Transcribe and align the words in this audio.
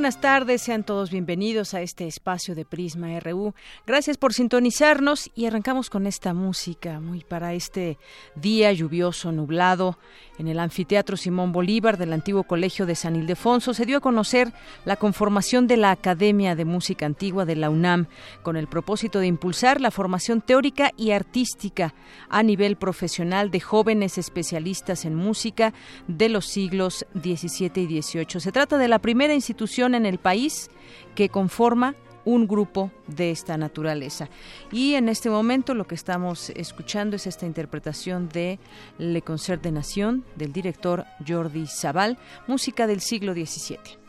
Buenas 0.00 0.22
tardes, 0.22 0.62
sean 0.62 0.82
todos 0.82 1.10
bienvenidos 1.10 1.74
a 1.74 1.82
este 1.82 2.06
espacio 2.06 2.54
de 2.54 2.64
Prisma 2.64 3.20
RU. 3.20 3.52
Gracias 3.86 4.16
por 4.16 4.32
sintonizarnos 4.32 5.30
y 5.34 5.44
arrancamos 5.44 5.90
con 5.90 6.06
esta 6.06 6.32
música 6.32 7.00
muy 7.00 7.22
para 7.22 7.52
este 7.52 7.98
día 8.34 8.72
lluvioso, 8.72 9.30
nublado. 9.30 9.98
En 10.38 10.48
el 10.48 10.58
anfiteatro 10.58 11.18
Simón 11.18 11.52
Bolívar 11.52 11.98
del 11.98 12.14
antiguo 12.14 12.44
Colegio 12.44 12.86
de 12.86 12.94
San 12.94 13.14
Ildefonso 13.14 13.74
se 13.74 13.84
dio 13.84 13.98
a 13.98 14.00
conocer 14.00 14.54
la 14.86 14.96
conformación 14.96 15.66
de 15.66 15.76
la 15.76 15.90
Academia 15.90 16.56
de 16.56 16.64
Música 16.64 17.04
Antigua 17.04 17.44
de 17.44 17.56
la 17.56 17.68
UNAM 17.68 18.06
con 18.42 18.56
el 18.56 18.68
propósito 18.68 19.18
de 19.18 19.26
impulsar 19.26 19.82
la 19.82 19.90
formación 19.90 20.40
teórica 20.40 20.92
y 20.96 21.10
artística 21.10 21.92
a 22.30 22.42
nivel 22.42 22.76
profesional 22.76 23.50
de 23.50 23.60
jóvenes 23.60 24.16
especialistas 24.16 25.04
en 25.04 25.14
música 25.14 25.74
de 26.08 26.30
los 26.30 26.46
siglos 26.46 27.04
XVII 27.12 27.82
y 27.82 28.00
XVIII. 28.00 28.40
Se 28.40 28.50
trata 28.50 28.78
de 28.78 28.88
la 28.88 28.98
primera 28.98 29.34
institución 29.34 29.89
en 29.94 30.06
el 30.06 30.18
país 30.18 30.70
que 31.14 31.28
conforma 31.28 31.94
un 32.24 32.46
grupo 32.46 32.90
de 33.06 33.30
esta 33.30 33.56
naturaleza. 33.56 34.28
Y 34.70 34.94
en 34.94 35.08
este 35.08 35.30
momento 35.30 35.74
lo 35.74 35.86
que 35.86 35.94
estamos 35.94 36.50
escuchando 36.50 37.16
es 37.16 37.26
esta 37.26 37.46
interpretación 37.46 38.28
de 38.28 38.58
Le 38.98 39.22
Concert 39.22 39.62
de 39.62 39.72
Nación 39.72 40.24
del 40.36 40.52
director 40.52 41.04
Jordi 41.26 41.66
Sabal, 41.66 42.18
música 42.46 42.86
del 42.86 43.00
siglo 43.00 43.32
XVII. 43.32 43.99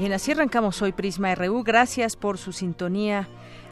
Bien, 0.00 0.14
así 0.14 0.32
arrancamos 0.32 0.80
hoy 0.80 0.92
Prisma 0.92 1.34
RU. 1.34 1.62
Gracias 1.62 2.16
por 2.16 2.38
su 2.38 2.52
sintonía 2.52 3.28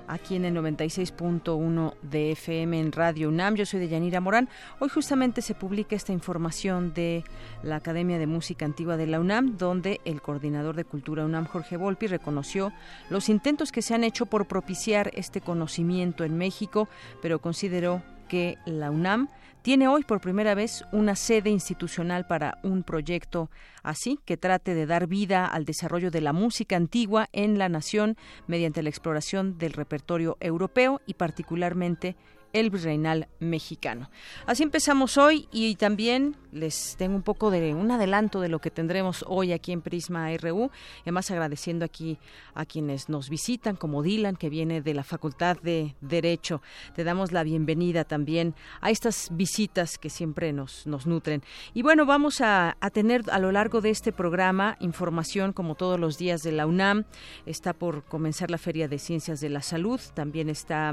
aquí 0.08 0.36
en 0.36 0.44
el 0.44 0.54
96.1 0.56 1.94
de 2.02 2.32
FM 2.32 2.78
en 2.78 2.92
Radio 2.92 3.30
UNAM. 3.30 3.54
Yo 3.54 3.64
soy 3.64 3.80
de 3.80 3.88
Yanira 3.88 4.20
Morán. 4.20 4.50
Hoy 4.78 4.90
justamente 4.90 5.40
se 5.40 5.54
publica 5.54 5.96
esta 5.96 6.12
información 6.12 6.92
de 6.92 7.24
la 7.62 7.76
Academia 7.76 8.18
de 8.18 8.26
Música 8.26 8.66
Antigua 8.66 8.98
de 8.98 9.06
la 9.06 9.20
UNAM, 9.20 9.56
donde 9.56 10.02
el 10.04 10.20
coordinador 10.20 10.76
de 10.76 10.84
Cultura 10.84 11.24
UNAM, 11.24 11.46
Jorge 11.46 11.78
Volpi, 11.78 12.08
reconoció 12.08 12.74
los 13.08 13.30
intentos 13.30 13.72
que 13.72 13.80
se 13.80 13.94
han 13.94 14.04
hecho 14.04 14.26
por 14.26 14.46
propiciar 14.46 15.10
este 15.14 15.40
conocimiento 15.40 16.24
en 16.24 16.36
México, 16.36 16.90
pero 17.22 17.38
consideró 17.38 18.02
que 18.28 18.58
la 18.66 18.90
UNAM 18.90 19.28
tiene 19.62 19.88
hoy 19.88 20.04
por 20.04 20.20
primera 20.20 20.54
vez 20.54 20.84
una 20.92 21.16
sede 21.16 21.50
institucional 21.50 22.26
para 22.26 22.58
un 22.62 22.82
proyecto 22.82 23.50
así 23.82 24.18
que 24.24 24.36
trate 24.36 24.74
de 24.74 24.86
dar 24.86 25.06
vida 25.06 25.46
al 25.46 25.64
desarrollo 25.64 26.10
de 26.10 26.20
la 26.20 26.32
música 26.32 26.76
antigua 26.76 27.28
en 27.32 27.58
la 27.58 27.68
nación 27.68 28.16
mediante 28.46 28.82
la 28.82 28.90
exploración 28.90 29.58
del 29.58 29.72
repertorio 29.72 30.36
europeo 30.40 31.00
y 31.06 31.14
particularmente 31.14 32.16
el 32.60 32.70
virreinal 32.70 33.28
mexicano. 33.38 34.10
Así 34.46 34.62
empezamos 34.62 35.16
hoy 35.16 35.48
y 35.52 35.76
también 35.76 36.36
les 36.52 36.96
tengo 36.96 37.14
un 37.14 37.22
poco 37.22 37.50
de 37.50 37.74
un 37.74 37.90
adelanto 37.90 38.40
de 38.40 38.48
lo 38.48 38.58
que 38.60 38.70
tendremos 38.70 39.24
hoy 39.28 39.52
aquí 39.52 39.72
en 39.72 39.82
Prisma 39.82 40.34
RU, 40.36 40.70
además 41.02 41.30
agradeciendo 41.30 41.84
aquí 41.84 42.18
a 42.54 42.64
quienes 42.64 43.08
nos 43.08 43.28
visitan, 43.28 43.76
como 43.76 44.02
Dylan, 44.02 44.36
que 44.36 44.48
viene 44.48 44.80
de 44.80 44.94
la 44.94 45.04
Facultad 45.04 45.58
de 45.62 45.94
Derecho. 46.00 46.62
Te 46.94 47.04
damos 47.04 47.32
la 47.32 47.42
bienvenida 47.42 48.04
también 48.04 48.54
a 48.80 48.90
estas 48.90 49.28
visitas 49.32 49.98
que 49.98 50.10
siempre 50.10 50.52
nos, 50.52 50.86
nos 50.86 51.06
nutren. 51.06 51.42
Y 51.74 51.82
bueno, 51.82 52.06
vamos 52.06 52.40
a, 52.40 52.76
a 52.80 52.90
tener 52.90 53.22
a 53.30 53.38
lo 53.38 53.52
largo 53.52 53.80
de 53.80 53.90
este 53.90 54.12
programa 54.12 54.76
información 54.80 55.52
como 55.52 55.74
todos 55.74 56.00
los 56.00 56.18
días 56.18 56.42
de 56.42 56.52
la 56.52 56.66
UNAM. 56.66 57.04
Está 57.46 57.72
por 57.72 58.04
comenzar 58.04 58.50
la 58.50 58.58
Feria 58.58 58.88
de 58.88 58.98
Ciencias 58.98 59.40
de 59.40 59.48
la 59.50 59.62
Salud, 59.62 60.00
también 60.14 60.48
está 60.48 60.92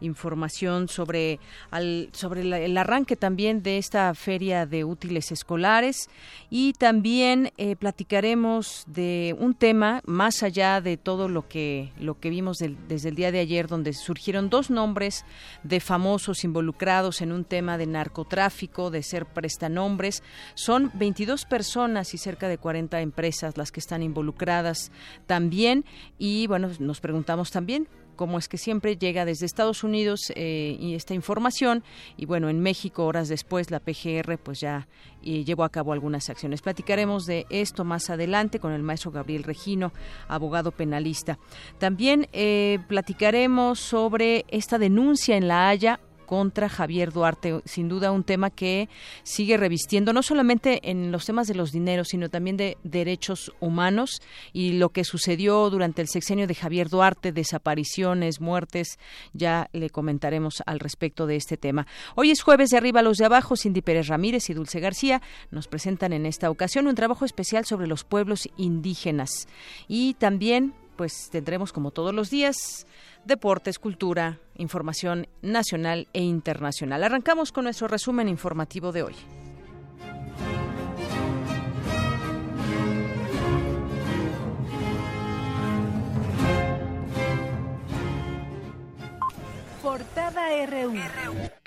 información 0.00 0.88
sobre, 0.88 1.05
sobre 2.12 2.64
el 2.64 2.78
arranque 2.78 3.16
también 3.16 3.62
de 3.62 3.78
esta 3.78 4.14
Feria 4.14 4.66
de 4.66 4.84
útiles 4.84 5.32
escolares. 5.32 6.08
Y 6.50 6.72
también 6.74 7.52
eh, 7.56 7.76
platicaremos 7.76 8.84
de 8.86 9.34
un 9.38 9.54
tema 9.54 10.00
más 10.04 10.42
allá 10.42 10.80
de 10.80 10.96
todo 10.96 11.28
lo 11.28 11.48
que 11.48 11.92
lo 11.98 12.18
que 12.18 12.30
vimos 12.30 12.58
desde 12.58 13.08
el 13.08 13.14
día 13.14 13.32
de 13.32 13.40
ayer 13.40 13.68
donde 13.68 13.92
surgieron 13.92 14.50
dos 14.50 14.70
nombres 14.70 15.24
de 15.62 15.80
famosos 15.80 16.44
involucrados 16.44 17.20
en 17.20 17.32
un 17.32 17.44
tema 17.44 17.78
de 17.78 17.86
narcotráfico 17.86 18.90
de 18.90 19.02
ser 19.02 19.26
prestanombres. 19.26 20.22
Son 20.54 20.90
22 20.94 21.44
personas 21.44 22.14
y 22.14 22.18
cerca 22.18 22.48
de 22.48 22.58
40 22.58 23.00
empresas 23.00 23.56
las 23.56 23.72
que 23.72 23.80
están 23.80 24.02
involucradas 24.02 24.90
también. 25.26 25.84
Y 26.18 26.46
bueno 26.46 26.70
nos 26.78 27.00
preguntamos 27.00 27.50
también 27.50 27.88
como 28.16 28.38
es 28.38 28.48
que 28.48 28.58
siempre 28.58 28.96
llega 28.96 29.24
desde 29.24 29.46
Estados 29.46 29.84
Unidos 29.84 30.32
eh, 30.34 30.76
y 30.80 30.94
esta 30.94 31.14
información 31.14 31.84
y 32.16 32.26
bueno 32.26 32.48
en 32.48 32.60
México 32.60 33.04
horas 33.04 33.28
después 33.28 33.70
la 33.70 33.80
PGR 33.80 34.38
pues 34.38 34.60
ya 34.60 34.88
llevó 35.22 35.64
a 35.64 35.70
cabo 35.70 35.92
algunas 35.92 36.30
acciones. 36.30 36.62
Platicaremos 36.62 37.26
de 37.26 37.46
esto 37.50 37.84
más 37.84 38.10
adelante 38.10 38.60
con 38.60 38.72
el 38.72 38.82
maestro 38.82 39.10
Gabriel 39.10 39.42
Regino 39.42 39.92
abogado 40.28 40.70
penalista. 40.70 41.38
También 41.78 42.28
eh, 42.32 42.78
platicaremos 42.88 43.80
sobre 43.80 44.44
esta 44.48 44.78
denuncia 44.78 45.36
en 45.36 45.48
La 45.48 45.68
Haya 45.68 46.00
contra 46.26 46.68
Javier 46.68 47.12
Duarte. 47.12 47.60
Sin 47.64 47.88
duda 47.88 48.12
un 48.12 48.24
tema 48.24 48.50
que 48.50 48.88
sigue 49.22 49.56
revistiendo 49.56 50.12
no 50.12 50.22
solamente 50.22 50.90
en 50.90 51.12
los 51.12 51.24
temas 51.24 51.46
de 51.46 51.54
los 51.54 51.72
dineros, 51.72 52.08
sino 52.08 52.28
también 52.28 52.56
de 52.56 52.76
derechos 52.82 53.52
humanos 53.60 54.20
y 54.52 54.72
lo 54.72 54.90
que 54.90 55.04
sucedió 55.04 55.70
durante 55.70 56.02
el 56.02 56.08
sexenio 56.08 56.46
de 56.46 56.54
Javier 56.54 56.88
Duarte, 56.88 57.32
desapariciones, 57.32 58.40
muertes. 58.40 58.98
Ya 59.32 59.68
le 59.72 59.90
comentaremos 59.90 60.62
al 60.66 60.80
respecto 60.80 61.26
de 61.26 61.36
este 61.36 61.56
tema. 61.56 61.86
Hoy 62.14 62.30
es 62.30 62.42
jueves 62.42 62.70
de 62.70 62.76
arriba 62.76 63.00
a 63.00 63.02
los 63.02 63.18
de 63.18 63.26
abajo. 63.26 63.56
Cindy 63.56 63.82
Pérez 63.82 64.08
Ramírez 64.08 64.50
y 64.50 64.54
Dulce 64.54 64.80
García 64.80 65.22
nos 65.50 65.68
presentan 65.68 66.12
en 66.12 66.26
esta 66.26 66.50
ocasión 66.50 66.86
un 66.86 66.94
trabajo 66.94 67.24
especial 67.24 67.64
sobre 67.64 67.86
los 67.86 68.04
pueblos 68.04 68.48
indígenas. 68.56 69.46
Y 69.88 70.14
también, 70.14 70.74
pues 70.96 71.28
tendremos 71.30 71.72
como 71.72 71.90
todos 71.90 72.14
los 72.14 72.30
días 72.30 72.86
deportes, 73.24 73.78
cultura, 73.78 74.38
información 74.56 75.28
nacional 75.42 76.08
e 76.12 76.22
internacional. 76.22 77.04
Arrancamos 77.04 77.52
con 77.52 77.64
nuestro 77.64 77.88
resumen 77.88 78.28
informativo 78.28 78.92
de 78.92 79.02
hoy. 79.02 79.14
Portada 89.82 90.66
RU. 90.66 91.65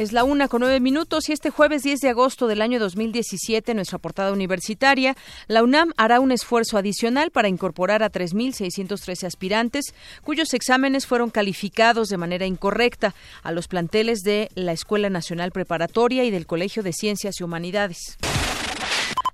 Es 0.00 0.14
la 0.14 0.24
una 0.24 0.48
con 0.48 0.62
nueve 0.62 0.80
minutos 0.80 1.28
y 1.28 1.32
este 1.32 1.50
jueves 1.50 1.82
10 1.82 2.00
de 2.00 2.08
agosto 2.08 2.46
del 2.46 2.62
año 2.62 2.80
2017, 2.80 3.74
nuestra 3.74 3.98
portada 3.98 4.32
universitaria, 4.32 5.14
la 5.46 5.62
UNAM 5.62 5.92
hará 5.98 6.20
un 6.20 6.32
esfuerzo 6.32 6.78
adicional 6.78 7.30
para 7.30 7.48
incorporar 7.48 8.02
a 8.02 8.10
3.613 8.10 9.26
aspirantes 9.26 9.92
cuyos 10.22 10.54
exámenes 10.54 11.06
fueron 11.06 11.28
calificados 11.28 12.08
de 12.08 12.16
manera 12.16 12.46
incorrecta 12.46 13.14
a 13.42 13.52
los 13.52 13.68
planteles 13.68 14.20
de 14.20 14.48
la 14.54 14.72
Escuela 14.72 15.10
Nacional 15.10 15.52
Preparatoria 15.52 16.24
y 16.24 16.30
del 16.30 16.46
Colegio 16.46 16.82
de 16.82 16.94
Ciencias 16.94 17.38
y 17.38 17.44
Humanidades. 17.44 18.16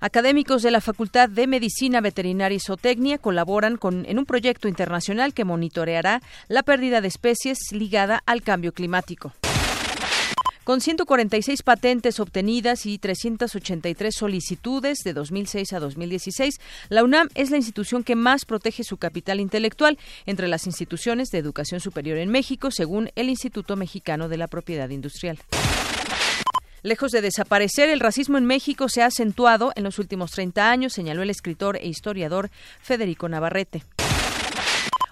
Académicos 0.01 0.63
de 0.63 0.71
la 0.71 0.81
Facultad 0.81 1.29
de 1.29 1.47
Medicina 1.47 2.01
Veterinaria 2.01 2.57
y 2.57 2.59
Zootecnia 2.59 3.19
colaboran 3.19 3.77
con, 3.77 4.05
en 4.05 4.19
un 4.19 4.25
proyecto 4.25 4.67
internacional 4.67 5.33
que 5.33 5.45
monitoreará 5.45 6.21
la 6.49 6.63
pérdida 6.63 6.99
de 6.99 7.07
especies 7.07 7.57
ligada 7.71 8.21
al 8.25 8.41
cambio 8.41 8.73
climático. 8.73 9.31
Con 10.67 10.81
146 10.81 11.63
patentes 11.63 12.19
obtenidas 12.19 12.85
y 12.87 12.97
383 12.97 14.13
solicitudes 14.13 14.97
de 15.05 15.13
2006 15.13 15.71
a 15.71 15.79
2016, 15.79 16.55
la 16.89 17.05
UNAM 17.05 17.29
es 17.35 17.51
la 17.51 17.55
institución 17.55 18.03
que 18.03 18.17
más 18.17 18.43
protege 18.43 18.83
su 18.83 18.97
capital 18.97 19.39
intelectual 19.39 19.97
entre 20.25 20.49
las 20.49 20.65
instituciones 20.65 21.29
de 21.29 21.37
educación 21.37 21.79
superior 21.79 22.17
en 22.17 22.31
México, 22.31 22.69
según 22.69 23.11
el 23.15 23.29
Instituto 23.29 23.77
Mexicano 23.77 24.27
de 24.27 24.35
la 24.35 24.49
Propiedad 24.49 24.89
Industrial. 24.89 25.39
Lejos 26.83 27.11
de 27.11 27.21
desaparecer, 27.21 27.87
el 27.87 28.01
racismo 28.01 28.37
en 28.37 28.43
México 28.43 28.89
se 28.89 29.03
ha 29.03 29.05
acentuado 29.05 29.71
en 29.77 29.85
los 29.85 29.99
últimos 29.99 30.31
30 30.31 30.69
años, 30.69 30.91
señaló 30.91 31.21
el 31.21 31.29
escritor 31.29 31.77
e 31.77 31.87
historiador 31.87 32.49
Federico 32.81 33.29
Navarrete. 33.29 33.83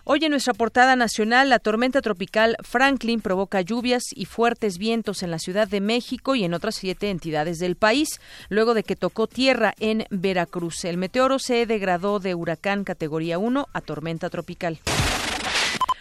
Hoy 0.08 0.20
en 0.24 0.30
nuestra 0.30 0.54
portada 0.54 0.96
nacional, 0.96 1.50
la 1.50 1.58
tormenta 1.58 2.00
tropical 2.00 2.58
Franklin 2.62 3.22
provoca 3.22 3.62
lluvias 3.62 4.04
y 4.14 4.26
fuertes 4.26 4.78
vientos 4.78 5.24
en 5.24 5.32
la 5.32 5.40
Ciudad 5.40 5.68
de 5.68 5.82
México 5.82 6.36
y 6.36 6.44
en 6.44 6.54
otras 6.54 6.76
siete 6.76 7.10
entidades 7.10 7.58
del 7.58 7.76
país, 7.76 8.22
luego 8.50 8.76
de 8.76 8.84
que 8.84 8.96
tocó 8.96 9.26
tierra 9.26 9.74
en 9.80 10.06
Veracruz. 10.12 10.86
El 10.86 10.98
meteoro 10.98 11.40
se 11.40 11.66
degradó 11.66 12.20
de 12.20 12.36
huracán 12.36 12.84
categoría 12.84 13.40
1 13.40 13.68
a 13.74 13.82
tormenta 13.82 14.30
tropical. 14.30 14.78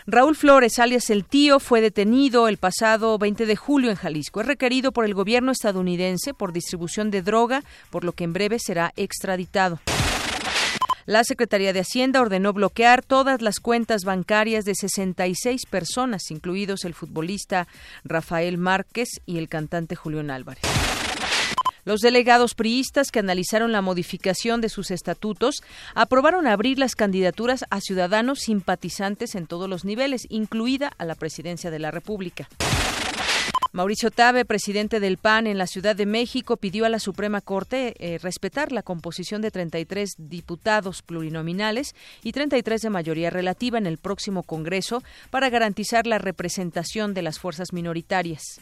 Raúl 0.06 0.37
Flores, 0.37 0.79
alias 0.81 1.09
El 1.09 1.25
Tío, 1.25 1.59
fue 1.59 1.81
detenido 1.81 2.47
el 2.47 2.59
pasado 2.59 3.17
20 3.17 3.47
de 3.47 3.56
julio 3.56 3.89
en 3.89 3.97
Jalisco. 3.97 4.43
Es 4.43 4.47
requerido 4.47 4.93
por 4.93 5.06
el 5.06 5.15
gobierno 5.15 5.51
estadounidense 5.51 6.35
por 6.35 6.53
distribución 6.53 7.11
de 7.11 7.23
droga, 7.23 7.62
por 7.89 8.05
lo 8.05 8.12
que 8.12 8.25
en 8.25 8.35
breve 8.35 8.59
será 8.59 8.93
extraditado. 8.97 9.81
La 11.06 11.23
Secretaría 11.23 11.75
de 11.75 11.81
Hacienda 11.81 12.23
ordenó 12.23 12.55
bloquear 12.55 13.03
todas 13.03 13.43
las 13.43 13.61
cuentas 13.61 14.05
bancarias 14.05 14.65
de 14.65 14.75
66 14.75 15.67
personas, 15.69 16.31
incluidos 16.31 16.85
el 16.85 16.95
futbolista 16.95 17.69
Rafael 18.05 18.56
Márquez 18.56 19.09
y 19.27 19.37
el 19.37 19.51
cantante 19.51 19.97
Julián 19.97 20.31
Álvarez. 20.31 20.62
Los 21.85 22.01
delegados 22.01 22.55
priistas 22.55 23.11
que 23.11 23.19
analizaron 23.19 23.71
la 23.71 23.83
modificación 23.83 24.62
de 24.62 24.71
sus 24.71 24.91
estatutos 24.91 25.56
aprobaron 25.95 26.47
abrir 26.47 26.79
las 26.79 26.95
candidaturas 26.95 27.67
a 27.69 27.83
ciudadanos 27.83 28.39
simpatizantes 28.39 29.35
en 29.35 29.47
todos 29.47 29.69
los 29.69 29.85
niveles, 29.85 30.23
incluida 30.31 30.91
a 30.97 31.05
la 31.05 31.15
presidencia 31.15 31.71
de 31.71 31.81
la 31.81 31.91
República. 31.91 32.49
Mauricio 33.75 34.12
Tabe, 34.12 34.44
presidente 34.44 35.00
del 35.00 35.19
PAN 35.19 35.49
en 35.49 35.59
la 35.59 35.67
Ciudad 35.67 35.97
de 35.97 36.06
México, 36.06 36.56
pidió 36.56 36.85
a 36.85 36.88
la 36.88 37.00
Suprema 37.00 37.41
Corte 37.41 37.97
eh, 37.99 38.19
respetar 38.19 38.71
la 38.71 38.85
composición 38.85 39.43
de 39.43 39.50
33 39.50 40.15
diputados 40.17 41.03
plurinominales 41.03 41.97
y 42.23 42.31
33 42.31 42.82
de 42.82 42.91
mayoría 42.91 43.31
relativa 43.31 43.76
en 43.76 43.88
el 43.88 43.99
próximo 43.99 44.44
Congreso 44.44 45.03
para 45.31 45.50
garantizar 45.50 46.06
la 46.06 46.19
representación 46.19 47.15
de 47.15 47.23
las 47.23 47.41
fuerzas 47.41 47.73
minoritarias. 47.73 48.61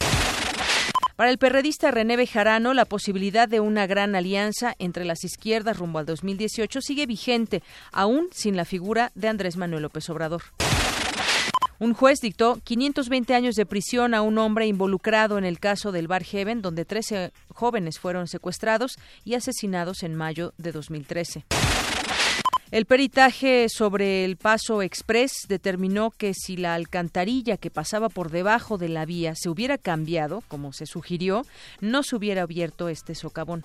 Para 1.15 1.29
el 1.29 1.37
perredista 1.37 1.91
René 1.91 2.17
Bejarano, 2.17 2.73
la 2.73 2.85
posibilidad 2.85 3.47
de 3.47 3.59
una 3.59 3.85
gran 3.85 4.15
alianza 4.15 4.73
entre 4.79 5.05
las 5.05 5.23
izquierdas 5.23 5.77
rumbo 5.77 5.99
al 5.99 6.07
2018 6.07 6.81
sigue 6.81 7.05
vigente, 7.05 7.61
aún 7.91 8.29
sin 8.31 8.55
la 8.55 8.65
figura 8.65 9.11
de 9.13 9.27
Andrés 9.27 9.57
Manuel 9.57 9.83
López 9.83 10.09
Obrador. 10.09 10.41
Un 11.79 11.93
juez 11.93 12.19
dictó 12.21 12.59
520 12.63 13.33
años 13.33 13.55
de 13.55 13.65
prisión 13.65 14.13
a 14.13 14.21
un 14.21 14.37
hombre 14.37 14.67
involucrado 14.67 15.37
en 15.37 15.43
el 15.43 15.59
caso 15.59 15.91
del 15.91 16.07
Bar 16.07 16.23
Heaven, 16.23 16.61
donde 16.61 16.85
13 16.85 17.31
jóvenes 17.49 17.99
fueron 17.99 18.27
secuestrados 18.27 18.97
y 19.25 19.33
asesinados 19.33 20.03
en 20.03 20.15
mayo 20.15 20.53
de 20.57 20.71
2013. 20.71 21.45
El 22.73 22.85
peritaje 22.85 23.67
sobre 23.69 24.25
el 24.25 24.35
paso 24.35 24.81
express 24.81 25.45
determinó 25.47 26.09
que 26.09 26.33
si 26.33 26.57
la 26.57 26.73
alcantarilla 26.73 27.57
que 27.57 27.69
pasaba 27.69 28.09
por 28.09 28.31
debajo 28.31 28.79
de 28.79 28.89
la 28.89 29.05
vía 29.05 29.35
se 29.35 29.49
hubiera 29.49 29.77
cambiado, 29.77 30.41
como 30.47 30.73
se 30.73 30.87
sugirió, 30.87 31.45
no 31.81 32.01
se 32.01 32.15
hubiera 32.15 32.41
abierto 32.41 32.89
este 32.89 33.13
socavón. 33.13 33.63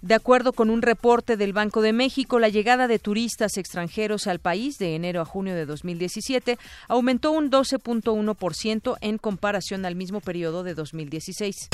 De 0.00 0.14
acuerdo 0.14 0.52
con 0.52 0.70
un 0.70 0.82
reporte 0.82 1.36
del 1.36 1.52
Banco 1.52 1.82
de 1.82 1.92
México, 1.92 2.38
la 2.38 2.48
llegada 2.48 2.86
de 2.86 3.00
turistas 3.00 3.56
extranjeros 3.56 4.28
al 4.28 4.38
país 4.38 4.78
de 4.78 4.94
enero 4.94 5.20
a 5.20 5.24
junio 5.24 5.56
de 5.56 5.66
2017 5.66 6.56
aumentó 6.86 7.32
un 7.32 7.50
12.1% 7.50 8.96
en 9.00 9.18
comparación 9.18 9.84
al 9.84 9.96
mismo 9.96 10.20
periodo 10.20 10.62
de 10.62 10.74
2016. 10.74 11.68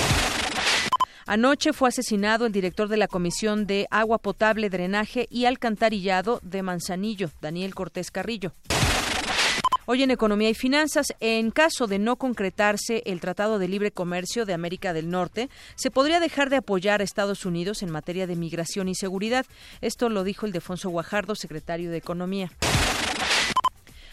Anoche 1.26 1.73
fue 1.73 1.88
asesinado 1.88 2.47
el 2.47 2.53
director 2.53 2.88
de 2.88 2.97
la 2.97 3.09
Comisión 3.09 3.67
de 3.67 3.87
Agua 3.91 4.19
Potable, 4.19 4.71
Drenaje 4.71 5.26
y 5.31 5.44
Alcantarillado 5.44 6.41
de 6.43 6.62
Manzanillo, 6.62 7.31
Daniel 7.41 7.75
Cortés 7.75 8.11
Carrillo. 8.11 8.53
Hoy 9.87 10.03
en 10.03 10.11
Economía 10.11 10.49
y 10.49 10.55
Finanzas, 10.55 11.09
en 11.21 11.50
caso 11.50 11.87
de 11.87 11.99
no 11.99 12.17
concretarse 12.17 13.03
el 13.05 13.21
Tratado 13.21 13.59
de 13.59 13.69
Libre 13.69 13.91
Comercio 13.91 14.47
de 14.47 14.55
América 14.55 14.95
del 14.95 15.11
Norte, 15.11 15.50
se 15.75 15.91
podría 15.91 16.21
dejar 16.21 16.49
de 16.49 16.57
apoyar 16.57 17.03
a 17.03 17.05
Estados 17.05 17.45
Unidos 17.45 17.83
en 17.83 17.91
materia 17.91 18.26
de 18.26 18.35
migración 18.35 18.88
y 18.88 18.95
seguridad. 18.95 19.45
Esto 19.83 20.09
lo 20.09 20.25
dijo 20.25 20.47
el 20.47 20.53
Defonso 20.53 20.88
Guajardo, 20.88 21.35
secretario 21.35 21.91
de 21.91 21.99
Economía. 21.99 22.50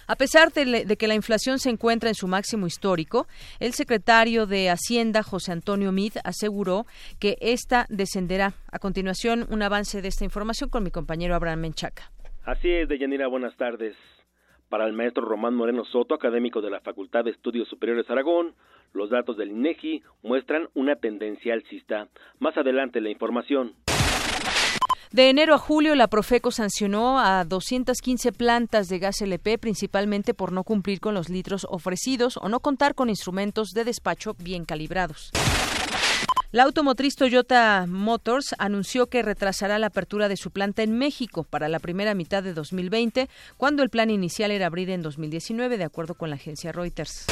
A 0.08 0.18
pesar 0.18 0.52
de, 0.52 0.98
que 0.98 1.08
la 1.08 1.16
inflación 1.16 1.58
se 1.58 1.70
encuentra 1.70 2.10
en 2.10 2.16
su 2.16 2.28
máximo 2.28 2.68
histórico, 2.68 3.28
el 3.62 3.72
secretario 3.72 4.48
de 4.48 4.70
Hacienda, 4.70 5.24
José 5.24 5.54
Antonio 5.54 5.94
Mid, 5.94 6.18
aseguró 6.26 6.86
que 7.18 7.38
esta 7.40 7.86
descenderá. 7.88 8.56
A 8.74 8.80
continuación, 8.80 9.48
un 9.50 9.62
avance 9.62 10.02
de 10.02 10.10
esta 10.10 10.26
información 10.26 10.70
con 10.70 10.84
mi 10.84 10.92
compañero 10.92 11.34
Abraham 11.34 11.62
Menchaca. 11.62 12.12
Así 12.44 12.70
es, 12.70 12.90
Deyanira, 12.90 13.28
buenas 13.28 13.56
tardes. 13.56 13.96
Para 14.72 14.88
el 14.88 14.94
maestro 14.94 15.26
Román 15.26 15.54
Moreno 15.54 15.84
Soto, 15.84 16.16
académico 16.16 16.62
de 16.62 16.70
la 16.70 16.80
Facultad 16.80 17.26
de 17.26 17.32
Estudios 17.32 17.68
Superiores 17.68 18.10
Aragón, 18.10 18.54
los 18.94 19.10
datos 19.10 19.36
del 19.36 19.52
INEGI 19.52 20.02
muestran 20.24 20.70
una 20.76 20.96
tendencia 20.96 21.54
alcista. 21.54 22.08
Más 22.40 22.56
adelante 22.56 23.02
la 23.02 23.10
información. 23.10 23.74
De 25.12 25.30
enero 25.30 25.56
a 25.56 25.58
julio, 25.58 25.94
la 25.96 26.08
Profeco 26.08 26.52
sancionó 26.52 27.20
a 27.20 27.44
215 27.44 28.32
plantas 28.32 28.88
de 28.88 29.00
gas 29.00 29.22
LP, 29.22 29.58
principalmente 29.58 30.34
por 30.34 30.54
no 30.54 30.64
cumplir 30.64 31.02
con 31.02 31.16
los 31.16 31.28
litros 31.28 31.68
ofrecidos 31.70 32.38
o 32.38 32.48
no 32.48 32.62
contar 32.62 32.96
con 32.96 33.10
instrumentos 33.10 33.72
de 33.72 33.84
despacho 33.84 34.36
bien 34.42 34.64
calibrados. 34.64 35.34
La 36.54 36.64
automotriz 36.64 37.16
Toyota 37.16 37.86
Motors 37.88 38.56
anunció 38.58 39.08
que 39.08 39.22
retrasará 39.22 39.80
la 39.80 39.88
apertura 39.88 40.28
de 40.28 40.36
su 40.36 40.52
planta 40.52 40.84
en 40.84 40.98
México 40.98 41.46
para 41.46 41.70
la 41.70 41.80
primera 41.80 42.14
mitad 42.14 42.44
de 42.44 42.54
2020, 42.54 43.30
cuando 43.56 43.84
el 43.84 43.90
plan 43.90 44.10
inicial 44.10 44.52
era 44.52 44.66
abrir 44.66 44.90
en 44.90 45.02
2019, 45.02 45.78
de 45.78 45.86
acuerdo 45.86 46.16
con 46.16 46.30
la 46.30 46.36
agencia 46.36 46.74
Reuters. 46.74 47.28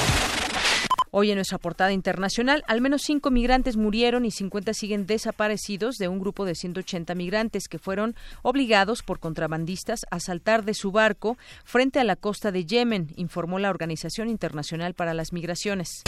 Hoy 1.12 1.32
en 1.32 1.36
nuestra 1.36 1.58
portada 1.58 1.92
internacional, 1.92 2.64
al 2.66 2.80
menos 2.80 3.02
cinco 3.02 3.30
migrantes 3.30 3.76
murieron 3.76 4.24
y 4.24 4.32
50 4.32 4.74
siguen 4.74 5.06
desaparecidos 5.06 5.98
de 5.98 6.08
un 6.08 6.20
grupo 6.20 6.46
de 6.46 6.56
180 6.56 7.14
migrantes 7.16 7.68
que 7.68 7.78
fueron 7.78 8.16
obligados 8.42 9.04
por 9.04 9.20
contrabandistas 9.20 10.06
a 10.12 10.22
saltar 10.22 10.64
de 10.64 10.76
su 10.76 10.94
barco 10.94 11.38
frente 11.66 12.00
a 12.00 12.06
la 12.06 12.16
costa 12.16 12.54
de 12.54 12.66
Yemen, 12.66 13.12
informó 13.18 13.60
la 13.60 13.70
Organización 13.70 14.30
Internacional 14.30 14.94
para 14.94 15.14
las 15.14 15.34
Migraciones. 15.34 16.04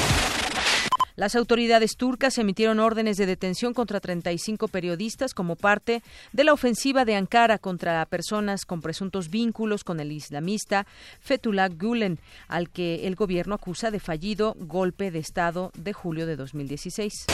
Las 1.15 1.35
autoridades 1.35 1.97
turcas 1.97 2.37
emitieron 2.37 2.79
órdenes 2.79 3.17
de 3.17 3.25
detención 3.25 3.73
contra 3.73 3.99
35 3.99 4.67
periodistas 4.67 5.33
como 5.33 5.55
parte 5.55 6.01
de 6.31 6.43
la 6.43 6.53
ofensiva 6.53 7.05
de 7.05 7.15
Ankara 7.15 7.57
contra 7.57 8.05
personas 8.05 8.65
con 8.65 8.81
presuntos 8.81 9.29
vínculos 9.29 9.83
con 9.83 9.99
el 9.99 10.11
islamista 10.11 10.87
Fethullah 11.19 11.69
Gulen, 11.69 12.19
al 12.47 12.69
que 12.69 13.07
el 13.07 13.15
gobierno 13.15 13.55
acusa 13.55 13.91
de 13.91 13.99
fallido 13.99 14.55
golpe 14.59 15.11
de 15.11 15.19
Estado 15.19 15.71
de 15.75 15.93
julio 15.93 16.25
de 16.25 16.35
2016. 16.35 17.25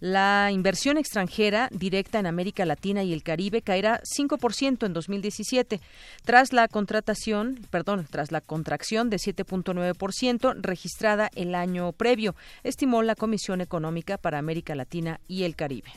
La 0.00 0.50
inversión 0.52 0.96
extranjera 0.96 1.68
directa 1.72 2.20
en 2.20 2.26
América 2.26 2.64
Latina 2.64 3.02
y 3.02 3.12
el 3.12 3.24
Caribe 3.24 3.62
caerá 3.62 4.00
5% 4.02 4.86
en 4.86 4.92
2017, 4.92 5.80
tras 6.24 6.52
la 6.52 6.68
contratación, 6.68 7.58
perdón, 7.70 8.06
tras 8.08 8.30
la 8.30 8.40
contracción 8.40 9.10
de 9.10 9.16
7.9% 9.16 10.54
registrada 10.60 11.30
el 11.34 11.54
año 11.56 11.92
previo, 11.92 12.36
estimó 12.62 13.02
la 13.02 13.16
Comisión 13.16 13.60
Económica 13.60 14.18
para 14.18 14.38
América 14.38 14.76
Latina 14.76 15.20
y 15.26 15.42
el 15.42 15.56
Caribe. 15.56 15.90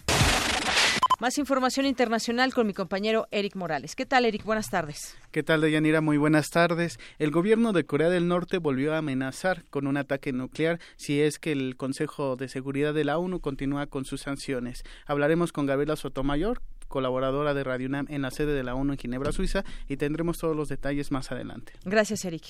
Más 1.22 1.38
información 1.38 1.86
internacional 1.86 2.51
con 2.51 2.66
mi 2.66 2.74
compañero 2.74 3.28
Eric 3.30 3.56
Morales. 3.56 3.96
¿Qué 3.96 4.08
tal, 4.08 4.25
Eric? 4.25 4.44
Buenas 4.44 4.72
tardes. 4.72 5.16
¿Qué 5.30 5.44
tal, 5.44 5.62
Deyanira? 5.62 6.01
Muy 6.01 6.18
buenas 6.18 6.50
tardes. 6.50 6.98
El 7.20 7.30
gobierno 7.30 7.74
de 7.74 7.86
Corea 7.86 8.10
del 8.10 8.28
Norte 8.28 8.58
volvió 8.58 8.96
a 8.96 8.98
amenazar 8.98 9.63
con 9.70 9.86
un 9.86 9.98
ataque 9.98 10.34
nuclear 10.34 10.80
si 10.96 11.22
es 11.22 11.38
que 11.38 11.51
el 11.51 11.78
Consejo 11.78 12.38
de 12.38 12.48
Seguridad 12.48 12.96
de 12.96 13.04
la 13.04 13.20
ONU 13.20 13.40
continúa 13.40 13.86
con 13.86 14.04
sus 14.04 14.22
sanciones. 14.22 14.84
Hablaremos 15.06 15.51
con 15.51 15.68
Gabriela 15.68 15.96
Sotomayor, 15.96 16.63
colaboradora 16.88 17.54
de 17.54 17.66
Radio 17.66 17.86
UNAM 17.86 18.08
en 18.10 18.24
la 18.24 18.32
sede 18.32 18.56
de 18.56 18.63
la 18.63 18.74
ONU 18.74 18.94
en 18.94 18.98
Ginebra, 18.98 19.32
Suiza, 19.32 19.63
y 19.88 19.98
tendremos 19.98 20.40
todos 20.40 20.56
los 20.56 20.70
detalles 20.70 21.12
más 21.12 21.32
adelante. 21.32 21.74
Gracias, 21.86 22.25
Eric. 22.25 22.46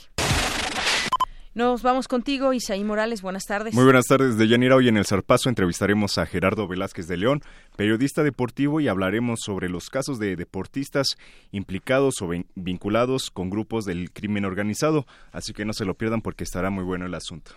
Nos 1.54 1.84
vamos 1.84 2.08
contigo, 2.08 2.54
Isaí 2.54 2.84
Morales. 2.84 3.22
Buenas 3.22 3.44
tardes. 3.46 3.74
Muy 3.74 3.84
buenas 3.84 4.06
tardes, 4.06 4.38
Deyanira. 4.38 4.78
Hoy 4.78 4.88
en 4.88 4.96
el 4.96 5.06
Zarpazo 5.06 5.50
entrevistaremos 5.50 6.18
a 6.18 6.26
Gerardo 6.26 6.68
Velázquez 6.68 7.08
de 7.08 7.18
León, 7.18 7.42
periodista 7.76 8.24
deportivo, 8.24 8.80
y 8.80 8.88
hablaremos 8.88 9.42
sobre 9.44 9.68
los 9.68 9.90
casos 9.90 10.18
de 10.18 10.38
deportistas 10.38 11.18
implicados 11.52 12.22
o 12.22 12.30
vinculados 12.56 13.32
con 13.32 13.50
grupos 13.50 13.84
del 13.84 14.12
crimen 14.12 14.46
organizado. 14.46 15.06
Así 15.34 15.52
que 15.52 15.66
no 15.66 15.74
se 15.74 15.84
lo 15.84 15.96
pierdan 15.96 16.22
porque 16.22 16.46
estará 16.46 16.70
muy 16.70 16.86
bueno 16.86 17.06
el 17.06 17.16
asunto. 17.16 17.52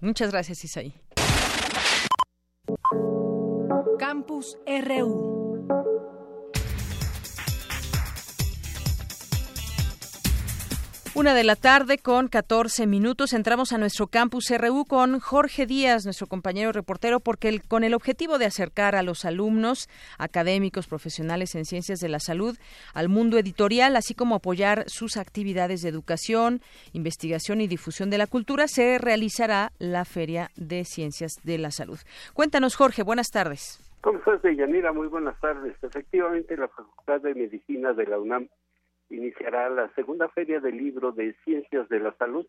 Muchas 0.00 0.30
gracias, 0.30 0.64
Isaí. 0.64 0.94
Campus 3.98 4.58
RU. 4.66 5.43
Una 11.16 11.32
de 11.32 11.44
la 11.44 11.54
tarde 11.54 11.98
con 11.98 12.26
14 12.26 12.88
minutos. 12.88 13.34
Entramos 13.34 13.72
a 13.72 13.78
nuestro 13.78 14.08
campus 14.08 14.50
RU 14.50 14.84
con 14.84 15.20
Jorge 15.20 15.64
Díaz, 15.64 16.04
nuestro 16.04 16.26
compañero 16.26 16.72
reportero, 16.72 17.20
porque 17.20 17.60
con 17.68 17.84
el 17.84 17.94
objetivo 17.94 18.36
de 18.36 18.46
acercar 18.46 18.96
a 18.96 19.04
los 19.04 19.24
alumnos, 19.24 19.88
académicos, 20.18 20.88
profesionales 20.88 21.54
en 21.54 21.66
ciencias 21.66 22.00
de 22.00 22.08
la 22.08 22.18
salud 22.18 22.58
al 22.94 23.08
mundo 23.08 23.38
editorial, 23.38 23.94
así 23.94 24.16
como 24.16 24.34
apoyar 24.34 24.88
sus 24.88 25.16
actividades 25.16 25.82
de 25.82 25.88
educación, 25.88 26.62
investigación 26.94 27.60
y 27.60 27.68
difusión 27.68 28.10
de 28.10 28.18
la 28.18 28.26
cultura, 28.26 28.66
se 28.66 28.98
realizará 28.98 29.70
la 29.78 30.04
Feria 30.04 30.50
de 30.56 30.84
Ciencias 30.84 31.34
de 31.44 31.58
la 31.58 31.70
Salud. 31.70 32.00
Cuéntanos, 32.32 32.74
Jorge. 32.74 33.04
Buenas 33.04 33.30
tardes. 33.30 33.78
¿Cómo 34.00 34.18
estás, 34.18 34.42
Deyanira? 34.42 34.92
Muy 34.92 35.06
buenas 35.06 35.38
tardes. 35.40 35.76
Efectivamente, 35.80 36.56
la 36.56 36.66
Facultad 36.66 37.20
de 37.20 37.36
Medicina 37.36 37.92
de 37.92 38.04
la 38.04 38.18
UNAM 38.18 38.48
iniciará 39.10 39.68
la 39.68 39.88
segunda 39.94 40.28
feria 40.28 40.60
del 40.60 40.76
libro 40.76 41.12
de 41.12 41.34
Ciencias 41.44 41.88
de 41.88 42.00
la 42.00 42.12
Salud, 42.16 42.46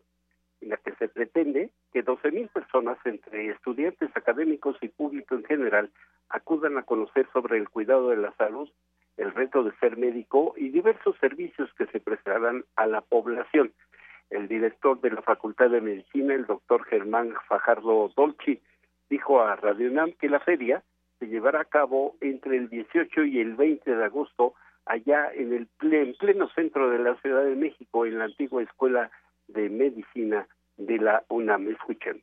en 0.60 0.70
la 0.70 0.76
que 0.78 0.94
se 0.96 1.08
pretende 1.08 1.70
que 1.92 2.04
12.000 2.04 2.48
personas, 2.50 2.98
entre 3.04 3.50
estudiantes 3.50 4.10
académicos 4.14 4.76
y 4.80 4.88
público 4.88 5.34
en 5.34 5.44
general, 5.44 5.90
acudan 6.28 6.78
a 6.78 6.82
conocer 6.82 7.28
sobre 7.32 7.58
el 7.58 7.68
cuidado 7.68 8.10
de 8.10 8.16
la 8.16 8.32
salud, 8.36 8.68
el 9.16 9.32
reto 9.32 9.62
de 9.64 9.72
ser 9.78 9.96
médico 9.96 10.54
y 10.56 10.70
diversos 10.70 11.16
servicios 11.18 11.72
que 11.74 11.86
se 11.86 12.00
prestarán 12.00 12.64
a 12.76 12.86
la 12.86 13.00
población. 13.00 13.72
El 14.30 14.48
director 14.48 15.00
de 15.00 15.10
la 15.10 15.22
Facultad 15.22 15.70
de 15.70 15.80
Medicina, 15.80 16.34
el 16.34 16.46
doctor 16.46 16.84
Germán 16.84 17.34
Fajardo 17.48 18.10
Dolci, 18.16 18.60
dijo 19.08 19.40
a 19.40 19.56
Radio 19.56 19.90
UNAM 19.90 20.12
que 20.12 20.28
la 20.28 20.40
feria 20.40 20.82
se 21.18 21.28
llevará 21.28 21.60
a 21.60 21.64
cabo 21.64 22.16
entre 22.20 22.56
el 22.56 22.68
18 22.68 23.24
y 23.24 23.40
el 23.40 23.54
20 23.54 23.94
de 23.94 24.04
agosto 24.04 24.54
allá 24.86 25.30
en 25.34 25.52
el 25.52 25.66
pleno 25.78 26.48
centro 26.54 26.90
de 26.90 26.98
la 26.98 27.16
Ciudad 27.16 27.44
de 27.44 27.56
México, 27.56 28.06
en 28.06 28.18
la 28.18 28.24
antigua 28.24 28.62
Escuela 28.62 29.10
de 29.48 29.68
Medicina 29.68 30.46
de 30.76 30.98
la 30.98 31.24
UNAM. 31.28 31.68
Escuchen. 31.68 32.22